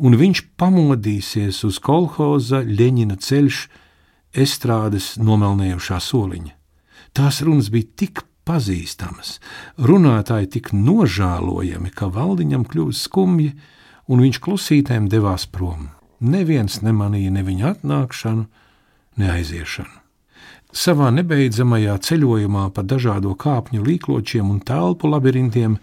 un 0.01 0.17
viņš 0.17 0.47
pamodīsies 0.57 1.61
uz 1.69 1.77
kolhoza 1.83 2.65
Ļeņina 2.65 3.21
ceļš, 3.21 3.63
estrādes 4.33 5.19
nomelnējušā 5.21 6.01
soliņa. 6.01 6.57
Tās 7.13 7.43
runas 7.45 7.69
bija 7.69 7.91
tik 8.01 8.25
pazīstamas, 8.49 9.39
runātāji 9.79 10.51
tik 10.57 10.73
nožēlojami, 10.75 11.93
ka 11.95 12.11
valdiņam 12.13 12.67
kļuva 12.69 12.95
skumji, 12.97 13.53
un 14.11 14.23
viņš 14.25 14.43
klusītēm 14.45 15.09
devās 15.13 15.47
prom. 15.47 15.91
Neviens 16.23 16.81
nemanīja 16.83 17.33
ne 17.35 17.43
viņa 17.47 17.75
atnākšanu, 17.77 18.47
ne 19.19 19.33
aiziešanu. 19.39 19.99
Savā 20.73 21.11
nebeidzamajā 21.13 21.99
ceļojumā 22.01 22.71
pa 22.73 22.85
dažādo 22.87 23.35
kāpņu 23.37 23.83
līkločiem 23.85 24.49
un 24.49 24.63
telpu 24.65 25.11
labirintiem 25.13 25.77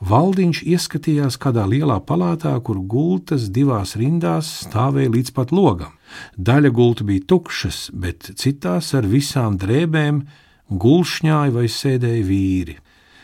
Valdiņš 0.00 0.62
ieskatījās 0.64 1.36
kādā 1.36 1.66
lielā 1.68 1.98
palātā, 2.08 2.54
kur 2.64 2.78
gultas 2.88 3.50
divās 3.52 3.98
rindās 4.00 4.48
stāvēja 4.62 5.12
līdz 5.12 5.32
pat 5.36 5.50
logam. 5.52 5.92
Daļa 6.40 6.70
gultu 6.72 7.04
bija 7.04 7.26
tukšas, 7.28 7.90
bet 7.92 8.30
citās 8.40 8.94
ar 8.96 9.04
visām 9.04 9.58
drēbēm, 9.60 10.22
Gulšņāja 10.70 11.54
vai 11.54 11.66
sēdēja 11.66 12.26
vīri. 12.26 12.76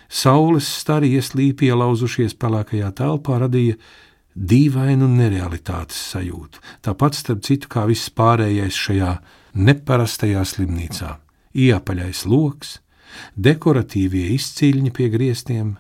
Saules 0.09 0.67
stari 0.81 1.13
ieslīpi 1.19 1.71
ielauzušies 1.71 2.37
pelēkajā 2.39 2.91
telpā 2.99 3.41
radīja 3.43 3.79
dīvainu 4.37 5.09
nerealitātes 5.11 5.99
sajūtu. 6.13 6.61
Tāpat, 6.85 7.17
starp 7.19 7.43
citu, 7.47 7.71
kā 7.73 7.87
viss 7.89 8.11
pārējais 8.11 8.77
šajā 8.77 9.17
neparastajā 9.57 10.45
slimnīcā. 10.47 11.17
Iepaļais 11.57 12.27
loks, 12.29 12.77
dekoratīvie 13.35 14.29
izcīļņi 14.37 14.93
pie 14.95 15.09
griestiem, 15.13 15.77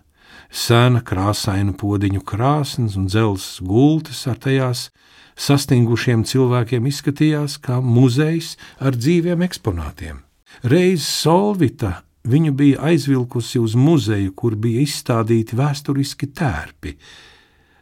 sena 0.50 1.02
krāsainu 1.04 1.76
podiņu 1.76 2.22
krāsnes 2.24 2.96
un 2.96 3.10
dzelzs 3.10 3.60
gultas 3.60 4.24
ar 4.30 4.40
tajās 4.40 4.88
sastingušiem 5.36 6.24
cilvēkiem 6.24 6.86
izskatījās 6.88 7.58
kā 7.60 7.82
muzejs 7.84 8.54
ar 8.80 8.96
dzīviem 8.96 9.44
eksponātiem. 9.44 10.25
Reiz 10.64 11.04
Solvita 11.04 12.00
viņu 12.26 12.52
bija 12.56 12.86
aizvilkusi 12.88 13.60
uz 13.60 13.74
muzeju, 13.76 14.32
kur 14.32 14.56
bija 14.56 14.80
izstādīti 14.82 15.56
vēsturiski 15.58 16.30
tērpi. 16.32 16.96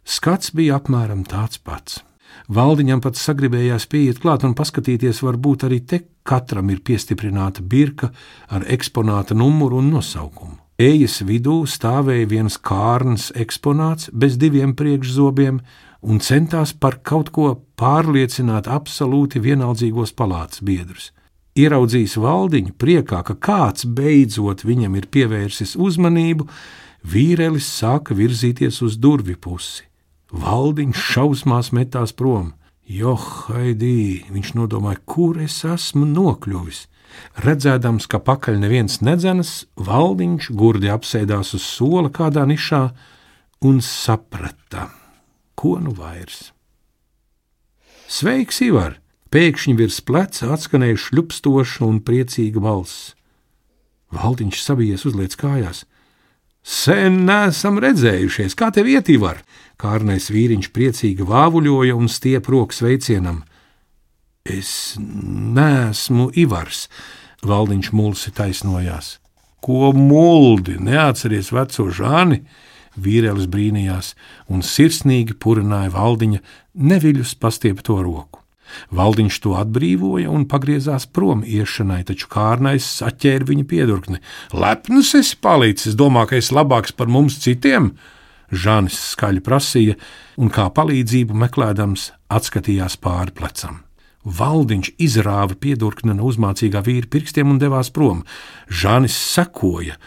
Skats 0.04 0.50
bija 0.52 0.80
apmēram 0.80 1.22
tāds 1.24 1.60
pats. 1.62 2.02
Valdiņam 2.50 3.00
pat 3.00 3.16
sagribējās 3.16 3.86
pieiet 3.88 4.18
klāt 4.20 4.44
un 4.44 4.56
paskatīties, 4.58 5.22
varbūt 5.24 5.64
arī 5.68 5.80
te 5.86 6.02
katram 6.26 6.68
ir 6.74 6.82
piestiprināta 6.84 7.62
birka 7.62 8.10
ar 8.50 8.66
eksponāta 8.68 9.36
numuru 9.38 9.78
un 9.78 9.92
nosaukumu. 9.94 10.58
Ejas 10.74 11.20
vidū 11.22 11.62
stāvēja 11.70 12.26
viens 12.26 12.58
kārns 12.58 13.30
eksponāts 13.38 14.10
bez 14.10 14.34
diviem 14.36 14.74
priekšzobiem 14.74 15.60
un 16.02 16.20
centās 16.20 16.74
par 16.74 16.98
kaut 17.06 17.30
ko 17.30 17.52
pārliecināt 17.78 18.66
absolūti 18.66 19.40
vienaldzīgos 19.40 20.12
palātas 20.18 20.60
biedrus. 20.66 21.12
Ieraudzījis 21.54 22.16
valdiņu 22.18 22.72
priekā, 22.82 23.20
ka 23.22 23.36
kāds 23.38 23.86
beidzot 23.86 24.64
viņam 24.66 24.96
ir 24.98 25.04
pievērsis 25.06 25.76
uzmanību, 25.78 26.48
vīrelis 27.06 27.68
sāka 27.70 28.16
virzīties 28.18 28.80
uz 28.82 28.96
durvju 28.98 29.38
pusi. 29.38 29.84
Valdiņš 30.34 31.04
šausmās 31.12 31.70
metās 31.70 32.10
prom. 32.10 32.50
Johaidī, 32.90 34.24
viņš 34.34 34.50
nodomāja, 34.58 34.98
kur 35.06 35.38
es 35.44 35.60
esmu 35.64 36.08
nokļuvis. 36.10 36.88
Redzēdams, 37.46 38.08
ka 38.10 38.18
pakaļ 38.18 38.58
neviens 38.64 38.98
nedzenas, 39.06 39.52
valdiņš 39.78 40.50
gurdi 40.58 40.90
apsēdās 40.90 41.54
uz 41.54 41.62
sola 41.62 42.10
kādā 42.10 42.42
nišā 42.50 42.82
un 43.70 43.78
saprata, 43.78 44.88
ko 45.54 45.78
nu 45.78 45.94
vairs. 45.94 46.50
Sveiks, 48.10 48.58
Ivar! 48.66 49.03
Pēkšņi 49.34 49.72
virs 49.74 49.96
pleca 50.06 50.52
atskanēja 50.54 50.94
šļupstoša 51.08 51.80
un 51.82 51.96
priecīga 52.06 52.60
balss. 52.62 53.16
Valdiņš 54.14 54.60
sabijies 54.62 55.02
uzliec 55.08 55.34
kājās. 55.34 55.80
Sen 56.62 57.24
neesam 57.26 57.80
redzējušies, 57.82 58.54
kā 58.54 58.68
tev 58.70 58.86
ietī 58.92 59.16
var? 59.18 59.40
Kārnais 59.74 60.28
vīriņš 60.30 60.68
priecīgi 60.70 61.26
vāvuļoja 61.26 61.96
un 61.98 62.06
stiep 62.06 62.46
rokas 62.54 62.78
veicienam. 62.86 63.42
Es 64.46 64.94
neesmu 65.02 66.28
Ivars, 66.38 66.86
Valdiņš 67.42 67.90
mulsi 67.90 68.30
taisnojās. 68.38 69.16
Ko 69.58 69.90
muldi, 69.98 70.78
neatceries 70.78 71.50
veco 71.50 71.88
žāni? 71.90 72.44
Vīrielis 72.94 73.50
brīnījās 73.50 74.14
un 74.46 74.62
sirsnīgi 74.62 75.34
purināja 75.42 75.90
Valdiņa 75.98 76.38
neviļus 76.78 77.34
pastiepto 77.42 77.98
roku. 77.98 78.43
Valdiņš 78.94 79.38
to 79.44 79.54
atbrīvoja 79.60 80.32
un 80.32 80.48
pagriezās 80.50 81.06
prom 81.06 81.44
iešanai, 81.46 82.02
taču 82.08 82.28
kārnais 82.32 82.88
atķēra 83.04 83.48
viņa 83.50 83.64
piedurkni. 83.70 84.20
Lepns 84.52 85.14
esi 85.18 85.38
palicis, 85.40 85.96
domā, 85.98 86.26
ka 86.30 86.38
esi 86.40 86.54
labāks 86.56 86.94
par 86.96 87.10
mums 87.12 87.38
citiem? 87.44 87.92
Žānis 88.54 88.98
skaļi 89.14 89.42
prasīja, 89.42 89.96
un 90.38 90.52
kā 90.52 90.68
palīdzību 90.74 91.34
meklējams, 91.44 92.12
atskatījās 92.30 93.00
pāri 93.02 93.34
plecam. 93.34 93.80
Valdiņš 94.24 94.94
izrāva 95.04 95.56
piedurkni 95.60 96.14
no 96.16 96.28
uzmācīgā 96.30 96.80
vīra 96.84 97.10
pirkstiem 97.12 97.50
un 97.52 97.58
devās 97.60 97.90
prom. 97.92 98.22
Žānis 98.72 99.16
sekoja. 99.34 99.98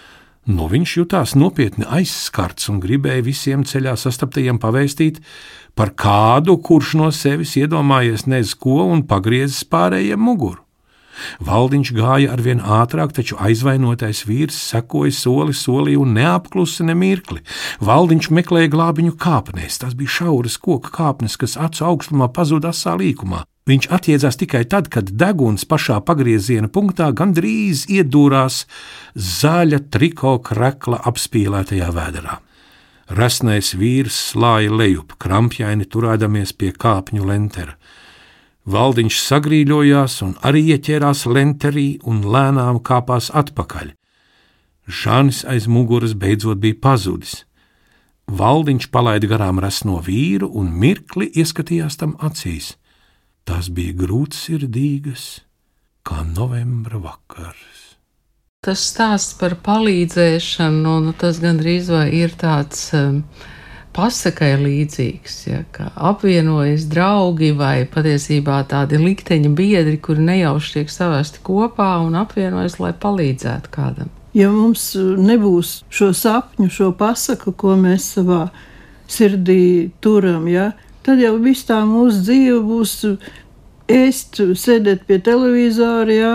No 0.48 0.70
viņš 0.72 0.94
jutās 0.98 1.36
nopietni 1.36 1.86
aizskarts 1.92 2.70
un 2.72 2.80
gribēja 2.82 3.26
visiem 3.26 3.66
ceļā 3.68 3.98
sastaptajiem 4.00 4.62
pavēstīt 4.64 5.20
par 5.78 5.94
kādu, 5.94 6.58
kurš 6.58 6.96
no 7.00 7.12
sevis 7.14 7.56
iedomājies 7.60 8.26
nez 8.28 8.56
ko 8.58 8.88
un 8.92 9.06
pagriezis 9.08 9.64
pārējiem 9.70 10.20
muguru. 10.20 10.64
Valdiņš 11.42 11.92
gāja 11.98 12.34
arvien 12.34 12.62
ātrāk, 12.62 13.14
taču 13.18 13.38
aizvainotais 13.42 14.24
vīrs 14.28 14.58
sekoja 14.72 15.14
soli 15.16 15.56
solī 15.58 15.98
un 15.98 16.14
neapklusa 16.18 16.86
ne 16.88 16.94
mirkli. 16.98 17.42
Valdiņš 17.82 18.30
meklēja 18.38 18.72
glābiņu 18.74 19.18
kāpnēs, 19.22 19.82
tās 19.82 19.98
bija 19.98 20.18
šauras 20.20 20.58
koka 20.62 20.94
kāpnes, 20.94 21.38
kas 21.42 21.58
acu 21.58 21.86
augstumā 21.92 22.30
pazuda 22.34 22.74
asā 22.74 22.98
līkumā. 23.00 23.44
Viņš 23.68 23.90
attiedzās 23.92 24.38
tikai 24.40 24.64
tad, 24.72 24.88
kad 24.88 25.10
deguns 25.12 25.66
pašā 25.68 26.00
pagrieziena 26.08 26.70
punktā 26.72 27.10
gandrīz 27.12 27.84
iedūrās 27.92 28.64
zaļa 29.18 29.82
triko 29.92 30.38
krekla 30.40 31.02
apspīlētajā 31.12 31.90
vēderā. 31.98 32.38
Resnais 33.08 33.72
vīrs 33.72 34.16
slāja 34.34 34.74
lejup, 34.74 35.14
krampjaini 35.16 35.86
turēdamies 35.88 36.52
pie 36.52 36.74
kāpņu 36.76 37.24
lentera. 37.24 37.78
Valdiņš 38.68 39.22
sagrīļojās 39.24 40.18
un 40.26 40.34
arī 40.44 40.66
ieķērās 40.76 41.24
lenterī 41.32 41.88
un 42.04 42.20
lēnām 42.28 42.82
kāpās 42.84 43.30
atpakaļ. 43.32 43.94
Žānis 44.88 45.46
aiz 45.48 45.70
muguras 45.72 46.18
beidzot 46.20 46.60
bija 46.60 46.76
pazudis. 46.84 47.46
Valdiņš 48.28 48.90
palaida 48.92 49.32
garām 49.32 49.64
resno 49.64 50.02
vīru 50.04 50.52
un 50.60 50.74
mirkli 50.76 51.30
ieskatījās 51.32 51.96
tam 52.04 52.18
acīs. 52.20 52.74
Tas 53.48 53.72
bija 53.72 53.96
grūtsirdīgas, 54.04 55.28
kā 56.04 56.28
novembra 56.28 57.00
vakars. 57.00 57.87
Tas 58.66 58.82
stāsts 58.90 59.36
par 59.38 59.54
palīdzēšanu, 59.66 60.96
nu, 61.06 61.14
tas 61.14 61.38
gandrīz 61.44 61.92
vai 61.94 62.08
ir 62.18 62.34
tāds. 62.42 62.90
Um, 62.98 63.22
pasakai 63.98 64.52
līdzīgs, 64.62 65.36
ja, 65.48 65.64
ka 65.74 65.90
apvienojas 66.10 66.86
draugi 66.92 67.50
vai 67.58 67.88
patiesībā 67.90 68.60
tādi 68.70 69.00
likteņa 69.02 69.52
biedri, 69.58 69.98
kuri 69.98 70.26
nejauši 70.28 70.76
tiek 70.76 70.94
savesti 70.94 71.42
kopā 71.46 71.96
un 72.06 72.18
apvienojas, 72.20 72.78
lai 72.84 72.94
palīdzētu 72.94 73.74
kādam. 73.74 74.12
Ja 74.38 74.52
mums 74.54 74.92
nebūs 74.98 75.80
šo 75.90 76.12
sapņu, 76.14 76.70
šo 76.70 76.92
pasaku, 77.00 77.56
ko 77.58 77.74
mēs 77.80 78.12
savā 78.18 78.44
sirdī 79.10 79.90
turam, 80.04 80.46
ja, 80.52 80.72
tad 81.08 81.24
jau 81.24 81.34
viss 81.42 81.66
tā 81.66 81.80
mūsu 81.88 82.22
dzīve 82.28 82.62
būs 82.68 82.96
ēst, 83.90 84.44
sēdēt 84.62 85.08
pie 85.10 85.18
televizora, 85.26 86.14
ja, 86.14 86.34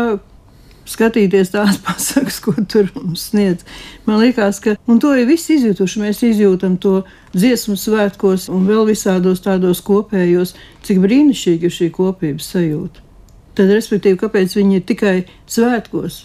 skatīties 0.89 1.53
tās 1.55 1.79
pasakas, 1.87 2.41
ko 2.45 2.55
tur 2.69 2.91
mums 2.97 3.29
sniedz. 3.31 3.67
Man 4.09 4.23
liekas, 4.23 4.61
ka 4.63 4.77
to 5.03 5.15
ir 5.19 5.29
visi 5.29 5.57
izjutuši. 5.59 6.03
Mēs 6.03 6.25
izjūtam 6.27 6.79
to 6.83 7.03
dziesmu 7.37 7.79
svētkos 7.79 8.49
un 8.53 8.67
vēl 8.71 8.89
visādos 8.91 9.45
tādos 9.45 9.83
kopējos, 9.85 10.57
cik 10.87 11.03
brīnišķīgi 11.05 11.69
ir 11.69 11.79
šī 11.79 11.93
kopības 11.95 12.53
sajūta. 12.55 13.09
Tad, 13.53 13.69
respektīvi, 13.69 14.17
kāpēc 14.21 14.57
viņi 14.57 14.79
ir 14.79 14.85
tikai 14.89 15.17
svētkos? 15.51 16.23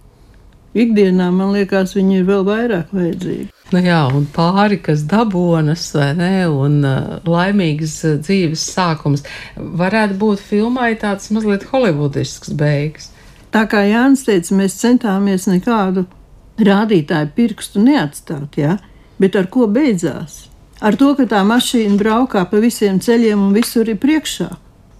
Ikdienā 0.78 1.30
man 1.34 1.56
liekas, 1.56 1.96
viņi 1.98 2.20
ir 2.20 2.28
vēl 2.28 2.43
vairāk 2.48 2.91
vajadzīgi. 2.93 3.48
Nu 3.74 3.82
jā, 3.84 4.00
un 4.15 4.28
pāri, 4.32 4.78
kas 4.80 5.02
dabonas, 5.10 5.89
vai 5.96 6.12
ne, 6.15 6.32
un 6.48 6.78
uh, 6.88 7.17
laimīgas 7.28 7.98
uh, 8.08 8.15
dzīves 8.22 8.63
sākums, 8.76 9.26
varētu 9.58 10.15
būt 10.22 10.43
filmai 10.43 10.93
tāds 11.02 11.32
mazliet 11.36 11.65
holivudisks 11.72 12.54
beigas. 12.56 13.10
Tā 13.58 13.63
kā 13.65 13.80
Jānis 13.88 14.22
teica, 14.22 14.54
mēs 14.54 14.76
centāmies 14.78 15.48
nekādu 15.50 16.04
rādītāju 16.62 17.32
pirkstu 17.34 17.82
neatstāt, 17.82 18.54
ja? 18.62 18.76
bet 19.17 19.34
ar 19.39 19.48
ko 19.50 19.65
beidzās? 19.65 20.43
Ar 20.78 20.93
to, 20.93 21.15
ka 21.17 21.26
tā 21.26 21.39
mašīna 21.41 21.98
braukā 21.98 22.43
pa 22.52 22.60
visiem 22.62 23.00
ceļiem 23.02 23.48
un 23.48 23.56
visur 23.56 23.89
ir 23.89 23.98
priekšā. 23.98 24.52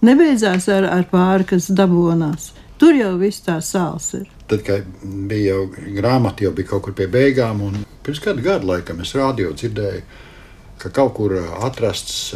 Nebeidzās 0.02 0.66
ar, 0.74 0.88
ar 0.90 1.06
pāri, 1.06 1.46
kas 1.52 1.70
dabonās. 1.70 2.50
Tur 2.82 2.98
jau 2.98 3.12
viss 3.20 3.46
tā 3.46 3.60
sāls 3.62 4.10
ir. 4.18 4.26
Tad, 4.50 4.66
kad 4.66 4.90
bija 5.30 5.54
jau 5.54 5.68
grāmata, 6.00 6.48
jau 6.48 6.54
bija 6.58 6.72
kaut 6.72 6.88
kur 6.88 6.98
pie 6.98 7.06
beigām, 7.14 7.62
un 7.62 7.84
pirms 8.02 8.24
kāda 8.26 8.42
gada 8.42 8.72
laikam 8.72 9.06
es 9.06 9.14
rādio 9.14 9.54
dzirdēju, 9.54 10.02
ka 10.82 10.90
kaut 10.98 11.14
kur 11.20 11.38
atrasts 11.62 12.34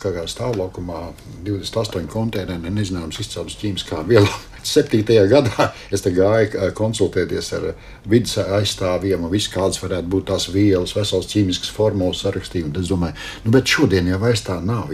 kādā 0.00 0.24
stāvlaukumā 0.32 1.10
28 1.44 2.08
konteineri 2.08 2.72
nezināmas 2.72 3.20
izcelsmes 3.20 3.60
ķīmiskā 3.60 4.06
vielā. 4.08 4.47
7. 4.62 5.02
gadā 5.30 5.70
es 5.94 6.04
gāju 6.04 6.70
konsultēties 6.78 7.52
ar 7.58 7.70
vidas 8.08 8.38
aizstāvjiem, 8.42 9.24
un 9.24 9.32
viss 9.32 9.52
kādas 9.52 9.82
varētu 9.82 10.10
būt 10.12 10.30
tās 10.32 10.48
vielas, 10.52 10.96
veselas 10.96 11.30
ķīmiskas 11.32 11.72
formulas 11.74 12.24
sarakstīju. 12.24 12.72
Es 12.80 12.92
domāju, 12.92 13.18
nu, 13.44 13.54
bet 13.54 13.68
šodien 13.68 14.08
jau 14.10 14.22
vairs 14.22 14.46
tā 14.46 14.60
nav. 14.64 14.90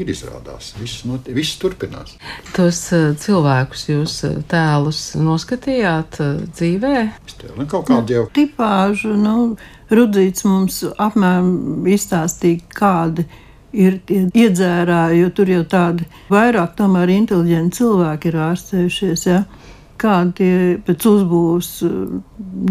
Ir 0.00 0.08
izrādās, 0.08 0.70
viss, 0.80 1.02
not, 1.04 1.26
viss 1.34 1.58
turpinās. 1.60 2.14
Tos 2.56 2.78
cilvēkus 3.20 3.82
jūs 3.90 4.14
tēlus 4.48 5.00
noskatījāt 5.20 6.16
dzīvē? 6.54 6.94
Nu, 7.58 7.66
kaut 7.68 7.90
kādu 7.90 8.16
jau 8.16 8.24
tipāžu, 8.32 9.12
nu, 9.18 9.58
Rudzīts 9.90 10.44
mums 10.46 10.84
apmēram 11.02 11.86
izstāstīja, 11.90 12.62
kādi 12.78 13.24
ir 13.26 13.49
tie 13.72 14.28
iedzērāji, 14.34 15.22
jo 15.22 15.30
tur 15.34 15.50
jau 15.50 15.62
tādi 15.70 16.06
vairāk 16.30 16.76
tomēr 16.78 17.12
inteliģenti 17.14 17.80
cilvēki 17.80 18.30
ir 18.30 18.38
ārstējušies. 18.46 19.26
Ja? 19.30 19.42
Kādi 20.00 20.32
tie 20.38 20.52
pēc 20.86 21.06
uzbūves, 21.10 21.70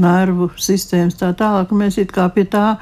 nervu 0.01 0.49
sistēmas 0.57 1.19
tā 1.19 1.31
tālāk, 1.37 1.73
mēs 1.77 1.99
it 2.01 2.13
kā 2.15 2.25
pie 2.33 2.47
tā 2.49 2.79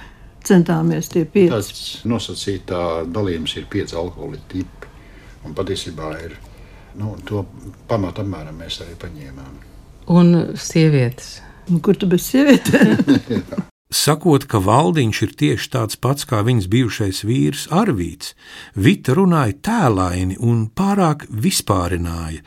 centāmies 0.47 1.11
tie 1.11 1.25
pieci. 1.27 1.51
Tāds 1.51 1.85
nosacītā 2.07 2.81
dalījums 3.11 3.57
ir 3.59 3.67
pieci 3.71 3.97
alkohola 3.99 4.39
tipi, 4.47 4.91
un 5.45 5.55
patiesībā 5.57 6.13
ir, 6.23 6.37
nu, 7.01 7.15
to 7.27 7.43
pamatu 7.89 8.23
apmēram 8.23 8.63
mēs 8.63 8.81
arī 8.85 8.95
paņēmām. 9.03 9.63
Un 10.15 10.37
sievietes. 10.55 11.41
Kur 11.83 11.99
tu 11.99 12.07
bez 12.07 12.29
sievietēm? 12.31 13.67
Sakot, 13.87 14.43
ka 14.51 14.59
valdiņš 14.59 15.19
ir 15.23 15.33
tieši 15.39 15.69
tāds 15.71 15.95
pats 15.95 16.27
kā 16.27 16.41
viņas 16.43 16.67
bijušais 16.67 17.21
vīrs 17.23 17.67
Arvīts, 17.71 18.33
Vita 18.75 19.15
runāja 19.15 19.55
tēlaini 19.63 20.35
un 20.43 20.65
pārāk 20.67 21.23
vispārināja, 21.31 22.43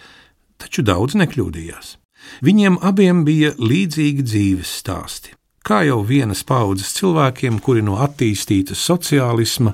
taču 0.61 0.85
daudz 0.85 1.17
nekļūdījās. 1.17 1.97
Viņiem 2.45 2.77
abiem 2.85 3.25
bija 3.25 3.55
līdzīgi 3.57 4.27
dzīves 4.27 4.75
stāsti. 4.83 5.33
Kā 5.65 5.81
jau 5.89 6.03
vienas 6.05 6.45
paudzes 6.45 6.93
cilvēkiem, 6.99 7.59
kuri 7.65 7.81
no 7.85 7.97
attīstīta 8.05 8.77
sociālisma 8.77 9.73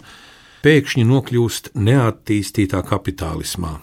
pēkšņi 0.63 1.05
nokļūst 1.11 1.75
neattīstītā 1.75 2.83
kapitālismā. 2.87 3.77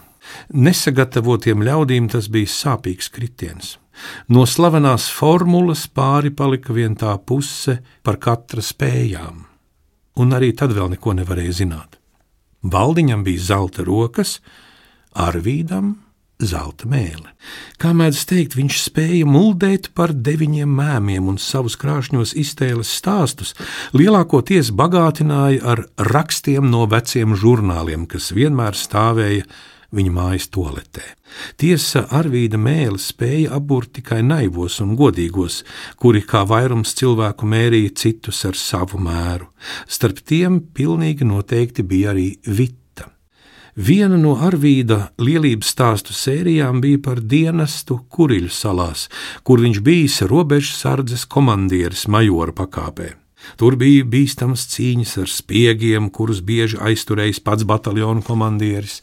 Nesagatavotiem 0.56 1.64
ļaudīm 1.64 2.08
tas 2.12 2.32
bija 2.32 2.48
sāpīgs 2.48 3.12
kritiens. 3.12 3.76
No 4.28 4.44
slavenās 4.48 5.08
formulas 5.12 5.86
pāri 5.88 6.32
palika 6.34 6.74
vien 6.76 6.96
tā 6.98 7.14
puse 7.18 7.78
par 8.02 8.18
katra 8.22 8.62
spējām, 8.64 9.44
un 10.20 10.36
arī 10.36 10.52
tad 10.56 10.74
vēl 10.76 10.94
neko 10.96 11.16
nevarēja 11.20 11.58
zināt. 11.64 11.98
Valdiņam 12.64 13.24
bija 13.26 13.50
zelta 13.52 13.84
rokas, 13.84 14.38
Arvīdam 15.14 15.92
zelta 16.42 16.88
mēlē. 16.90 17.30
Kā 17.78 17.92
mēdz 17.94 18.24
teikt, 18.26 18.56
viņš 18.58 18.78
spēja 18.88 19.26
muldēt 19.28 19.90
par 19.94 20.12
deviņiem 20.14 20.70
mēmiem 20.80 21.28
un 21.30 21.38
savus 21.38 21.76
krāšņos 21.80 22.34
iztēles 22.40 22.90
stāstus 22.98 23.54
lielākoties 23.94 24.72
bagātināja 24.74 25.62
ar 25.74 25.84
rakstiem 26.10 26.66
no 26.70 26.88
veciem 26.90 27.36
žurnāliem, 27.38 28.08
kas 28.10 28.32
vienmēr 28.34 28.74
stāvēja 28.78 29.46
viņa 29.94 30.12
mājas 30.14 30.48
toaletē. 30.52 31.04
Tiesa, 31.58 32.04
Arvīda 32.14 32.58
mēlē 32.60 33.00
spēja 33.00 33.54
apburt 33.56 33.94
tikai 33.96 34.22
naivos 34.26 34.80
un 34.84 34.94
godīgos, 34.98 35.62
kuri 35.98 36.22
kā 36.26 36.44
vairums 36.48 36.94
cilvēku 36.98 37.48
mērīja 37.48 37.94
citus 38.04 38.44
ar 38.48 38.58
savu 38.58 39.00
mēru. 39.02 39.50
Starp 39.86 40.22
tiem 40.26 40.60
pilnīgi 40.74 41.26
noteikti 41.26 41.86
bija 41.86 42.12
arī 42.14 42.34
Vita. 42.46 43.10
Viena 43.74 44.14
no 44.14 44.36
Arvīda 44.38 45.08
lielības 45.18 45.72
stāstu 45.74 46.14
sērijām 46.14 46.78
bija 46.84 47.00
par 47.02 47.18
dienestu 47.18 47.98
Kuriļu 48.06 48.52
salās, 48.54 49.08
kur 49.42 49.64
viņš 49.64 49.82
bijis 49.82 50.22
robežsardzes 50.30 51.26
komandieris 51.26 52.06
majora 52.06 52.54
pakāpē. 52.54 53.23
Tur 53.60 53.76
bija 53.80 54.04
bīstamas 54.08 54.64
cīņas 54.72 55.14
ar 55.22 55.30
spiegiem, 55.30 56.08
kurus 56.14 56.40
bieži 56.44 56.78
aizturējis 56.82 57.40
pats 57.44 57.66
bataljonu 57.68 58.24
komandieris, 58.26 59.00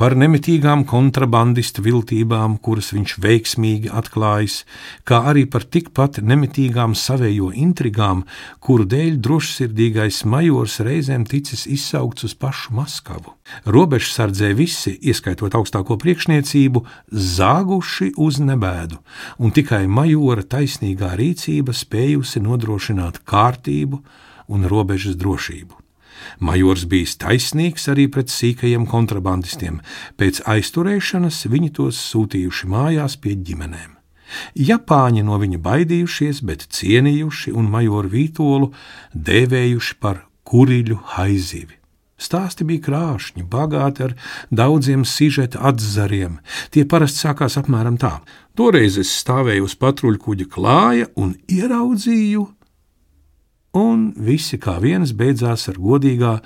par 0.00 0.16
nemitīgām 0.18 0.84
kontrabandistu 0.88 1.84
viltībām, 1.86 2.58
kuras 2.62 2.92
viņš 2.94 3.16
veiksmīgi 3.24 3.92
atklājis, 4.00 4.62
kā 5.08 5.22
arī 5.32 5.46
par 5.50 5.66
tikpat 5.66 6.20
nemitīgām 6.22 6.94
savējo 6.98 7.50
intrigām, 7.56 8.24
kuru 8.60 8.86
dēļ 8.90 9.18
drošsirdīgais 9.24 10.22
majors 10.30 10.78
reizēm 10.86 11.26
ticis 11.28 11.66
izsaukts 11.66 12.28
uz 12.28 12.36
pašu 12.38 12.76
Maskavu. 12.78 13.34
Robežsardzē 13.66 14.52
visi, 14.54 14.94
ieskaitot 15.10 15.56
augstāko 15.58 15.96
priekšniecību, 15.98 16.84
zāguši 17.10 18.12
uz 18.22 18.38
nebēdu, 18.44 19.00
un 19.42 19.50
tikai 19.54 19.86
majora 19.90 20.44
taisnīgā 20.46 21.16
rīcība 21.18 21.74
spējusi 21.74 22.42
nodrošināt 22.44 23.24
kārtību 23.26 23.69
kārtību 23.70 24.02
un 24.50 24.66
robežas 24.66 25.16
drošību. 25.16 25.78
Majors 26.40 26.84
bija 26.84 27.06
taisnīgs 27.18 27.88
arī 27.88 28.08
pret 28.10 28.28
sīkajiem 28.28 28.86
kontrabandistiem. 28.86 29.80
Pēc 30.18 30.42
aizturēšanas 30.44 31.46
viņi 31.48 31.70
tos 31.72 31.96
sūtījuši 32.12 32.68
mājās 32.68 33.16
pie 33.16 33.36
ģimenēm. 33.36 33.96
Japāņi 34.54 35.24
no 35.24 35.38
viņa 35.40 35.58
baidījušies, 35.58 36.42
bet 36.44 36.66
cienījuši 36.70 37.52
un 37.52 37.70
majoru 37.70 38.08
vītolu 38.08 38.72
dēvējuši 39.14 39.96
par 39.98 40.26
kuriļu 40.44 41.00
haizivi. 41.16 41.76
Stāsti 42.20 42.66
bija 42.68 42.84
krāšņi, 42.84 43.46
bagāti 43.48 44.04
ar 44.04 44.14
daudziem 44.52 45.06
sižeta 45.08 45.62
atzariem. 45.70 46.38
Tie 46.70 46.84
parasti 46.84 47.24
sākās 47.24 47.56
apmēram 47.56 47.96
tā. 47.96 48.20
Toreiz 48.54 49.00
es 49.00 49.10
stāvēju 49.22 49.64
uz 49.64 49.74
patruļkuģa 49.80 50.46
klāja 50.52 51.08
un 51.16 51.32
ieraudzīju 51.48 52.44
un 53.76 54.10
visi 54.16 54.58
kā 54.58 54.78
viens 54.82 55.12
beidzās 55.16 55.68
ar 55.70 55.78
godīgā, 55.78 56.38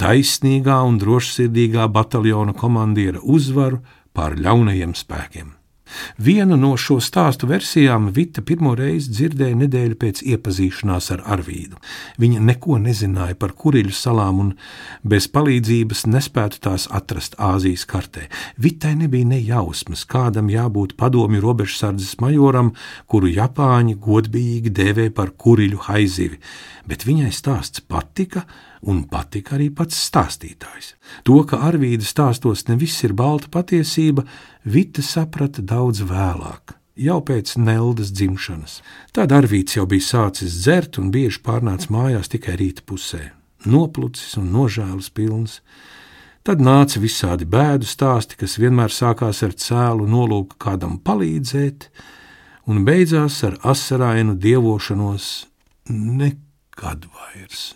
taisnīgā 0.00 0.80
un 0.88 0.98
drošsirdīgā 0.98 1.88
bataljona 1.88 2.54
komandiera 2.58 3.22
uzvaru 3.22 3.82
pār 4.14 4.38
ļaunajiem 4.38 4.94
spēkiem. 4.98 5.52
Vienu 6.18 6.56
no 6.56 6.72
šo 6.80 6.96
stāstu 7.02 7.48
versijām 7.50 8.08
Vita 8.14 8.42
pirmo 8.42 8.72
reizi 8.78 9.12
dzirdēja 9.12 9.58
nedēļu 9.64 9.98
pēc 10.00 10.22
iepazīšanās 10.34 11.10
ar 11.14 11.22
Arvīdu. 11.36 11.78
Viņa 12.20 12.42
neko 12.48 12.78
nezināja 12.82 13.36
par 13.38 13.52
kuriļu 13.58 13.94
salām 13.94 14.40
un 14.44 14.52
bez 15.04 15.28
palīdzības 15.34 16.06
nespētu 16.10 16.62
tās 16.64 16.88
atrast 16.90 17.36
Āzijas 17.38 17.86
kartē. 17.90 18.28
Vitai 18.56 18.94
nebija 19.00 19.28
ne 19.34 19.40
jausmas, 19.44 20.06
kādam 20.08 20.50
jābūt 20.52 20.96
padomju 21.00 21.42
robežsardzes 21.44 22.18
majoram, 22.24 22.72
kuru 23.06 23.32
Japāņi 23.32 23.98
godbijīgi 24.00 24.72
dēvē 24.74 25.10
par 25.14 25.34
kuriļu 25.36 25.84
haizivi, 25.88 26.40
bet 26.88 27.04
viņai 27.08 27.32
stāsts 27.34 27.84
patika 27.84 28.46
un 28.86 29.02
patika 29.10 29.56
arī 29.56 29.70
pats 29.74 29.98
stāstītājs. 30.08 30.94
To, 31.26 31.40
ka 31.48 31.60
Arvīda 31.68 32.06
stāstos 32.06 32.66
ne 32.68 32.76
viss 32.80 33.04
ir 33.06 33.14
balta 33.16 33.50
patiesība, 33.52 34.26
Vita 34.64 35.02
saprata 35.04 35.62
daudz 35.62 36.00
vēlāk. 36.08 36.76
Jau 36.94 37.18
pēc 37.26 37.56
Neldas 37.58 38.12
dzimšanas. 38.14 38.78
Tad 39.12 39.32
Arvīts 39.34 39.74
jau 39.74 39.84
bija 39.90 40.06
sācis 40.06 40.60
dzert 40.62 41.00
un 41.02 41.10
bieži 41.10 41.42
pārnāca 41.42 41.90
mājās 41.90 42.30
tikai 42.30 42.54
rīta 42.60 42.84
pusē, 42.86 43.32
noplucis 43.66 44.38
un 44.38 44.52
nožēlas 44.54 45.10
pilns. 45.10 45.58
Tad 46.46 46.60
nāca 46.62 47.00
visādi 47.02 47.48
bēdu 47.50 47.88
stāsti, 47.88 48.38
kas 48.38 48.58
vienmēr 48.60 48.92
sākās 48.94 49.42
ar 49.42 49.56
cēlu 49.58 50.06
nolūku 50.06 50.60
kādam 50.60 51.00
palīdzēt, 51.02 51.88
un 52.70 52.84
beidzās 52.86 53.42
ar 53.48 53.58
asarainu 53.74 54.36
dievošanos 54.38 55.30
nekad 55.90 57.08
vairs. 57.10 57.72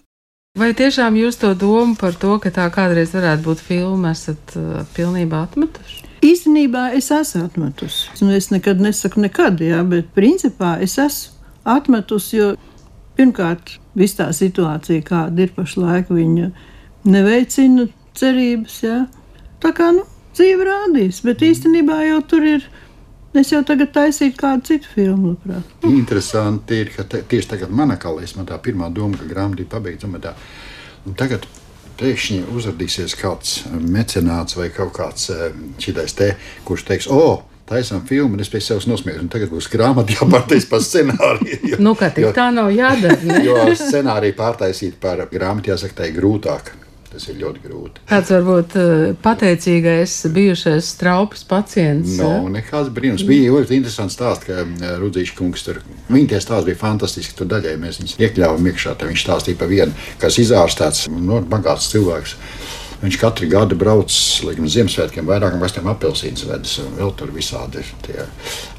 Vai 0.58 0.72
tiešām 0.74 1.14
jūs 1.14 1.36
to 1.38 1.52
domu 1.54 1.94
par 1.94 2.16
to, 2.18 2.32
ka 2.42 2.50
tā 2.50 2.64
kādreiz 2.74 3.12
varētu 3.14 3.44
būt 3.44 3.60
filma, 3.62 4.10
esat 4.10 4.56
uh, 4.58 4.80
pilnībā 4.96 5.44
atmetuši? 5.46 6.00
Īstenībā 6.26 6.88
es 6.98 7.12
esmu 7.14 7.44
atmetusi. 7.46 8.08
Nu, 8.24 8.32
es 8.34 8.48
nekad 8.50 8.82
nesaku 8.82 9.22
nekad, 9.22 9.62
jā, 9.62 9.84
bet 9.86 10.08
principā 10.16 10.72
es 10.82 10.96
esmu 10.98 11.36
atmetusi, 11.76 12.40
jo 12.40 12.48
pirmkārt, 13.14 13.76
viss 13.98 14.18
tā 14.18 14.26
situācija, 14.34 15.04
kāda 15.06 15.46
ir 15.46 15.54
pašlaik, 15.54 16.10
viņa 16.10 16.50
neveicina 17.06 17.86
cerības. 18.18 18.80
Jā. 18.82 18.98
Tā 19.62 19.70
kā 19.78 19.92
nu, 19.94 20.02
dzīve 20.34 20.66
rādīs, 20.66 21.22
bet 21.22 21.46
īstenībā 21.46 22.02
jau 22.08 22.18
tur 22.34 22.50
ir. 22.56 22.66
Es 23.36 23.52
jau 23.52 23.60
tagad 23.66 23.92
taisīju 23.92 24.34
kādu 24.38 24.70
citu 24.70 24.88
filmu. 24.94 25.34
Labprāt. 25.34 25.88
Interesanti 25.90 26.80
ir, 26.80 26.92
ka 26.94 27.04
te, 27.04 27.20
tieši 27.28 27.52
tagad 27.52 27.72
manā 27.74 27.98
kalēs 28.00 28.34
man 28.38 28.48
tā 28.48 28.56
pirmā 28.62 28.88
doma, 28.94 29.18
ka 29.20 29.28
grāmata 29.28 29.64
ir 29.64 29.68
pabeigta. 29.68 30.34
Tagad 31.18 31.44
pēkšņi 31.98 32.40
uzrādīsies 32.54 33.16
kāds 33.18 33.60
mecenāts 33.74 34.56
vai 34.56 34.70
kaut 34.74 34.94
kāds 34.96 35.28
eh, 35.34 35.52
šitais 35.82 36.14
te, 36.16 36.32
kurš 36.64 36.86
teiks, 36.88 37.08
o, 37.10 37.18
oh, 37.18 37.58
taisām 37.68 38.04
filmu, 38.08 38.36
un 38.36 38.44
es 38.44 38.50
pēc 38.52 38.70
sevis 38.70 38.88
nosmiešu. 38.88 39.26
Tagad 39.32 39.52
būs 39.52 39.68
grāmatā 39.72 40.14
jāpārtaisa 40.18 40.70
par 40.70 40.84
scenāriju. 40.84 41.60
Jo, 41.74 41.80
nu, 41.84 41.94
ka 41.98 42.10
tā 42.14 42.48
nav 42.54 42.72
jādara. 42.74 43.18
Ne? 43.28 43.42
jo 43.44 43.60
scenāriju 43.76 44.38
pārtaisīt 44.38 45.00
par 45.02 45.26
grāmatu, 45.32 45.74
jāsaka, 45.74 46.00
tā 46.00 46.10
ir 46.10 46.16
grūtāk. 46.20 46.72
Tas 47.08 47.24
ir 47.30 47.38
ļoti 47.40 47.62
grūti. 47.64 48.02
Kāds 48.08 48.30
varbūt 48.34 48.74
uh, 48.76 49.04
pateicīgais 49.24 50.16
bijušais 50.34 50.90
straupes 50.92 51.44
pacients? 51.48 52.18
No, 52.20 52.30
nu, 52.44 52.52
nekāds 52.58 52.90
brīnums. 52.92 53.24
Bija 53.28 53.54
ļoti 53.54 53.78
interesants 53.78 54.18
stāsts, 54.18 54.44
ka 54.44 54.60
uh, 54.66 54.90
Rudzīša 55.00 55.36
kungs 55.38 55.64
tur, 55.64 55.80
viņa 56.12 56.34
tie 56.34 56.42
stāsti 56.44 56.68
bija 56.68 56.80
fantastiski. 56.82 57.36
Tur 57.38 57.48
daļai 57.48 57.78
mēs 57.80 58.02
viņus 58.02 58.18
iekļāvām 58.20 58.68
iekšā. 58.72 58.96
Viņš 59.08 59.24
stāstīja 59.24 59.60
par 59.60 59.72
vienu, 59.72 59.96
kas 60.20 60.36
izārstēts, 60.42 61.06
no, 61.14 61.22
nu, 61.30 61.40
bagāts 61.48 61.88
cilvēks. 61.94 62.36
Viņš 62.98 63.16
katru 63.22 63.46
gadu 63.46 63.78
brauc 63.78 64.10
līdz 64.42 64.72
Ziemassvētkiem, 64.74 65.28
vairākām 65.28 65.62
valstīm 65.62 65.86
apelsīnas 65.92 66.44
vedis. 66.50 66.76
Vēl 66.98 67.14
tur 67.16 67.30
visādi 67.32 67.84
ir 68.10 68.24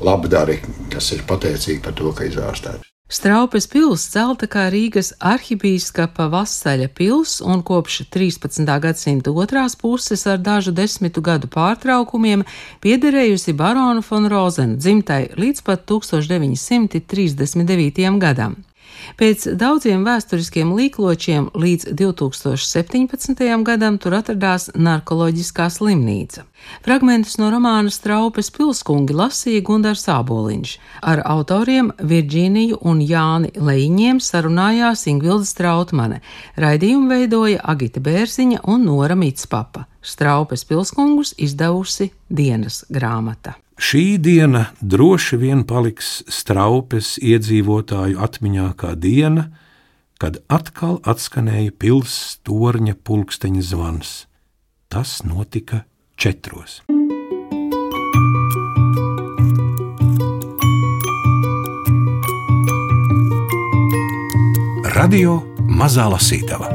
labdari, 0.04 0.60
kas 0.92 1.14
ir 1.16 1.24
pateicīgi 1.28 1.82
par 1.86 1.96
to, 1.96 2.12
ka 2.14 2.28
izārstēts. 2.28 2.92
Straupes 3.10 3.66
pils 3.66 4.04
celta 4.14 4.46
kā 4.46 4.68
Rīgas 4.70 5.16
arhibīskapa 5.18 6.28
vasaļa 6.30 6.94
pils 6.94 7.42
un 7.42 7.66
kopš 7.66 8.06
13. 8.14 8.70
gadsimta 8.84 9.34
otrās 9.34 9.74
puses 9.74 10.30
ar 10.30 10.38
dažu 10.38 10.70
desmitu 10.78 11.18
gadu 11.26 11.50
pārtraukumiem 11.50 12.46
piederējusi 12.86 13.58
baronu 13.58 14.06
von 14.06 14.30
Rozena 14.30 14.78
dzimtai 14.78 15.34
līdz 15.42 15.66
pat 15.66 15.90
1939. 15.90 18.22
gadam. 18.22 18.69
Pēc 19.20 19.48
daudziem 19.60 20.06
vēsturiskiem 20.08 20.72
līkločiem 20.78 21.50
līdz 21.54 21.94
2017. 22.00 23.44
gadam 23.68 23.98
tur 24.02 24.16
atradās 24.20 24.70
narkoloģiskā 24.76 25.70
slimnīca. 25.74 26.46
Fragmentus 26.86 27.38
no 27.40 27.50
romāna 27.54 27.92
Straupes 27.94 28.52
pilskungi 28.56 29.16
lasīja 29.16 29.64
Gundars 29.66 30.06
Āboliņš. 30.12 30.76
Ar 31.02 31.24
autoriem 31.26 31.94
Virģīniju 32.00 32.82
un 32.90 33.00
Jāni 33.04 33.54
Leiņiem 33.56 34.20
sarunājās 34.24 35.06
Ingvilda 35.12 35.48
Strautmane. 35.48 36.20
Raidījumu 36.60 37.10
veidoja 37.14 37.64
Agita 37.64 38.04
Bērziņa 38.04 38.66
un 38.68 38.86
Nora 38.90 39.18
Mitspapa. 39.20 39.88
Straupes 40.02 40.64
pilskungus 40.68 41.34
izdevusi 41.38 42.12
dienas 42.30 42.86
grāmata. 42.90 43.58
Šī 43.80 44.18
diena 44.20 44.66
droši 44.82 45.38
vien 45.40 45.64
paliks 45.64 46.20
straupes 46.28 47.14
iedzīvotāju 47.24 48.20
atmiņā 48.20 48.68
kā 48.80 48.92
diena, 49.00 49.48
kad 50.20 50.42
atkal 50.52 51.00
atskanēja 51.08 51.72
pilsētas 51.80 52.42
torņa 52.44 52.98
pulksteņa 53.08 53.64
zvans. 53.64 54.12
Tas 54.92 55.22
notika 55.24 55.86
četros. 56.20 56.82
Radio 65.00 65.40
Mazā 65.72 66.10
Lasītava 66.12 66.68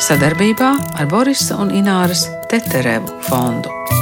sadarbībā 0.00 0.70
ar 0.98 1.08
Borisa 1.10 1.58
un 1.60 1.70
Ināras 1.76 2.24
Teterevu 2.50 3.20
fondu. 3.28 3.99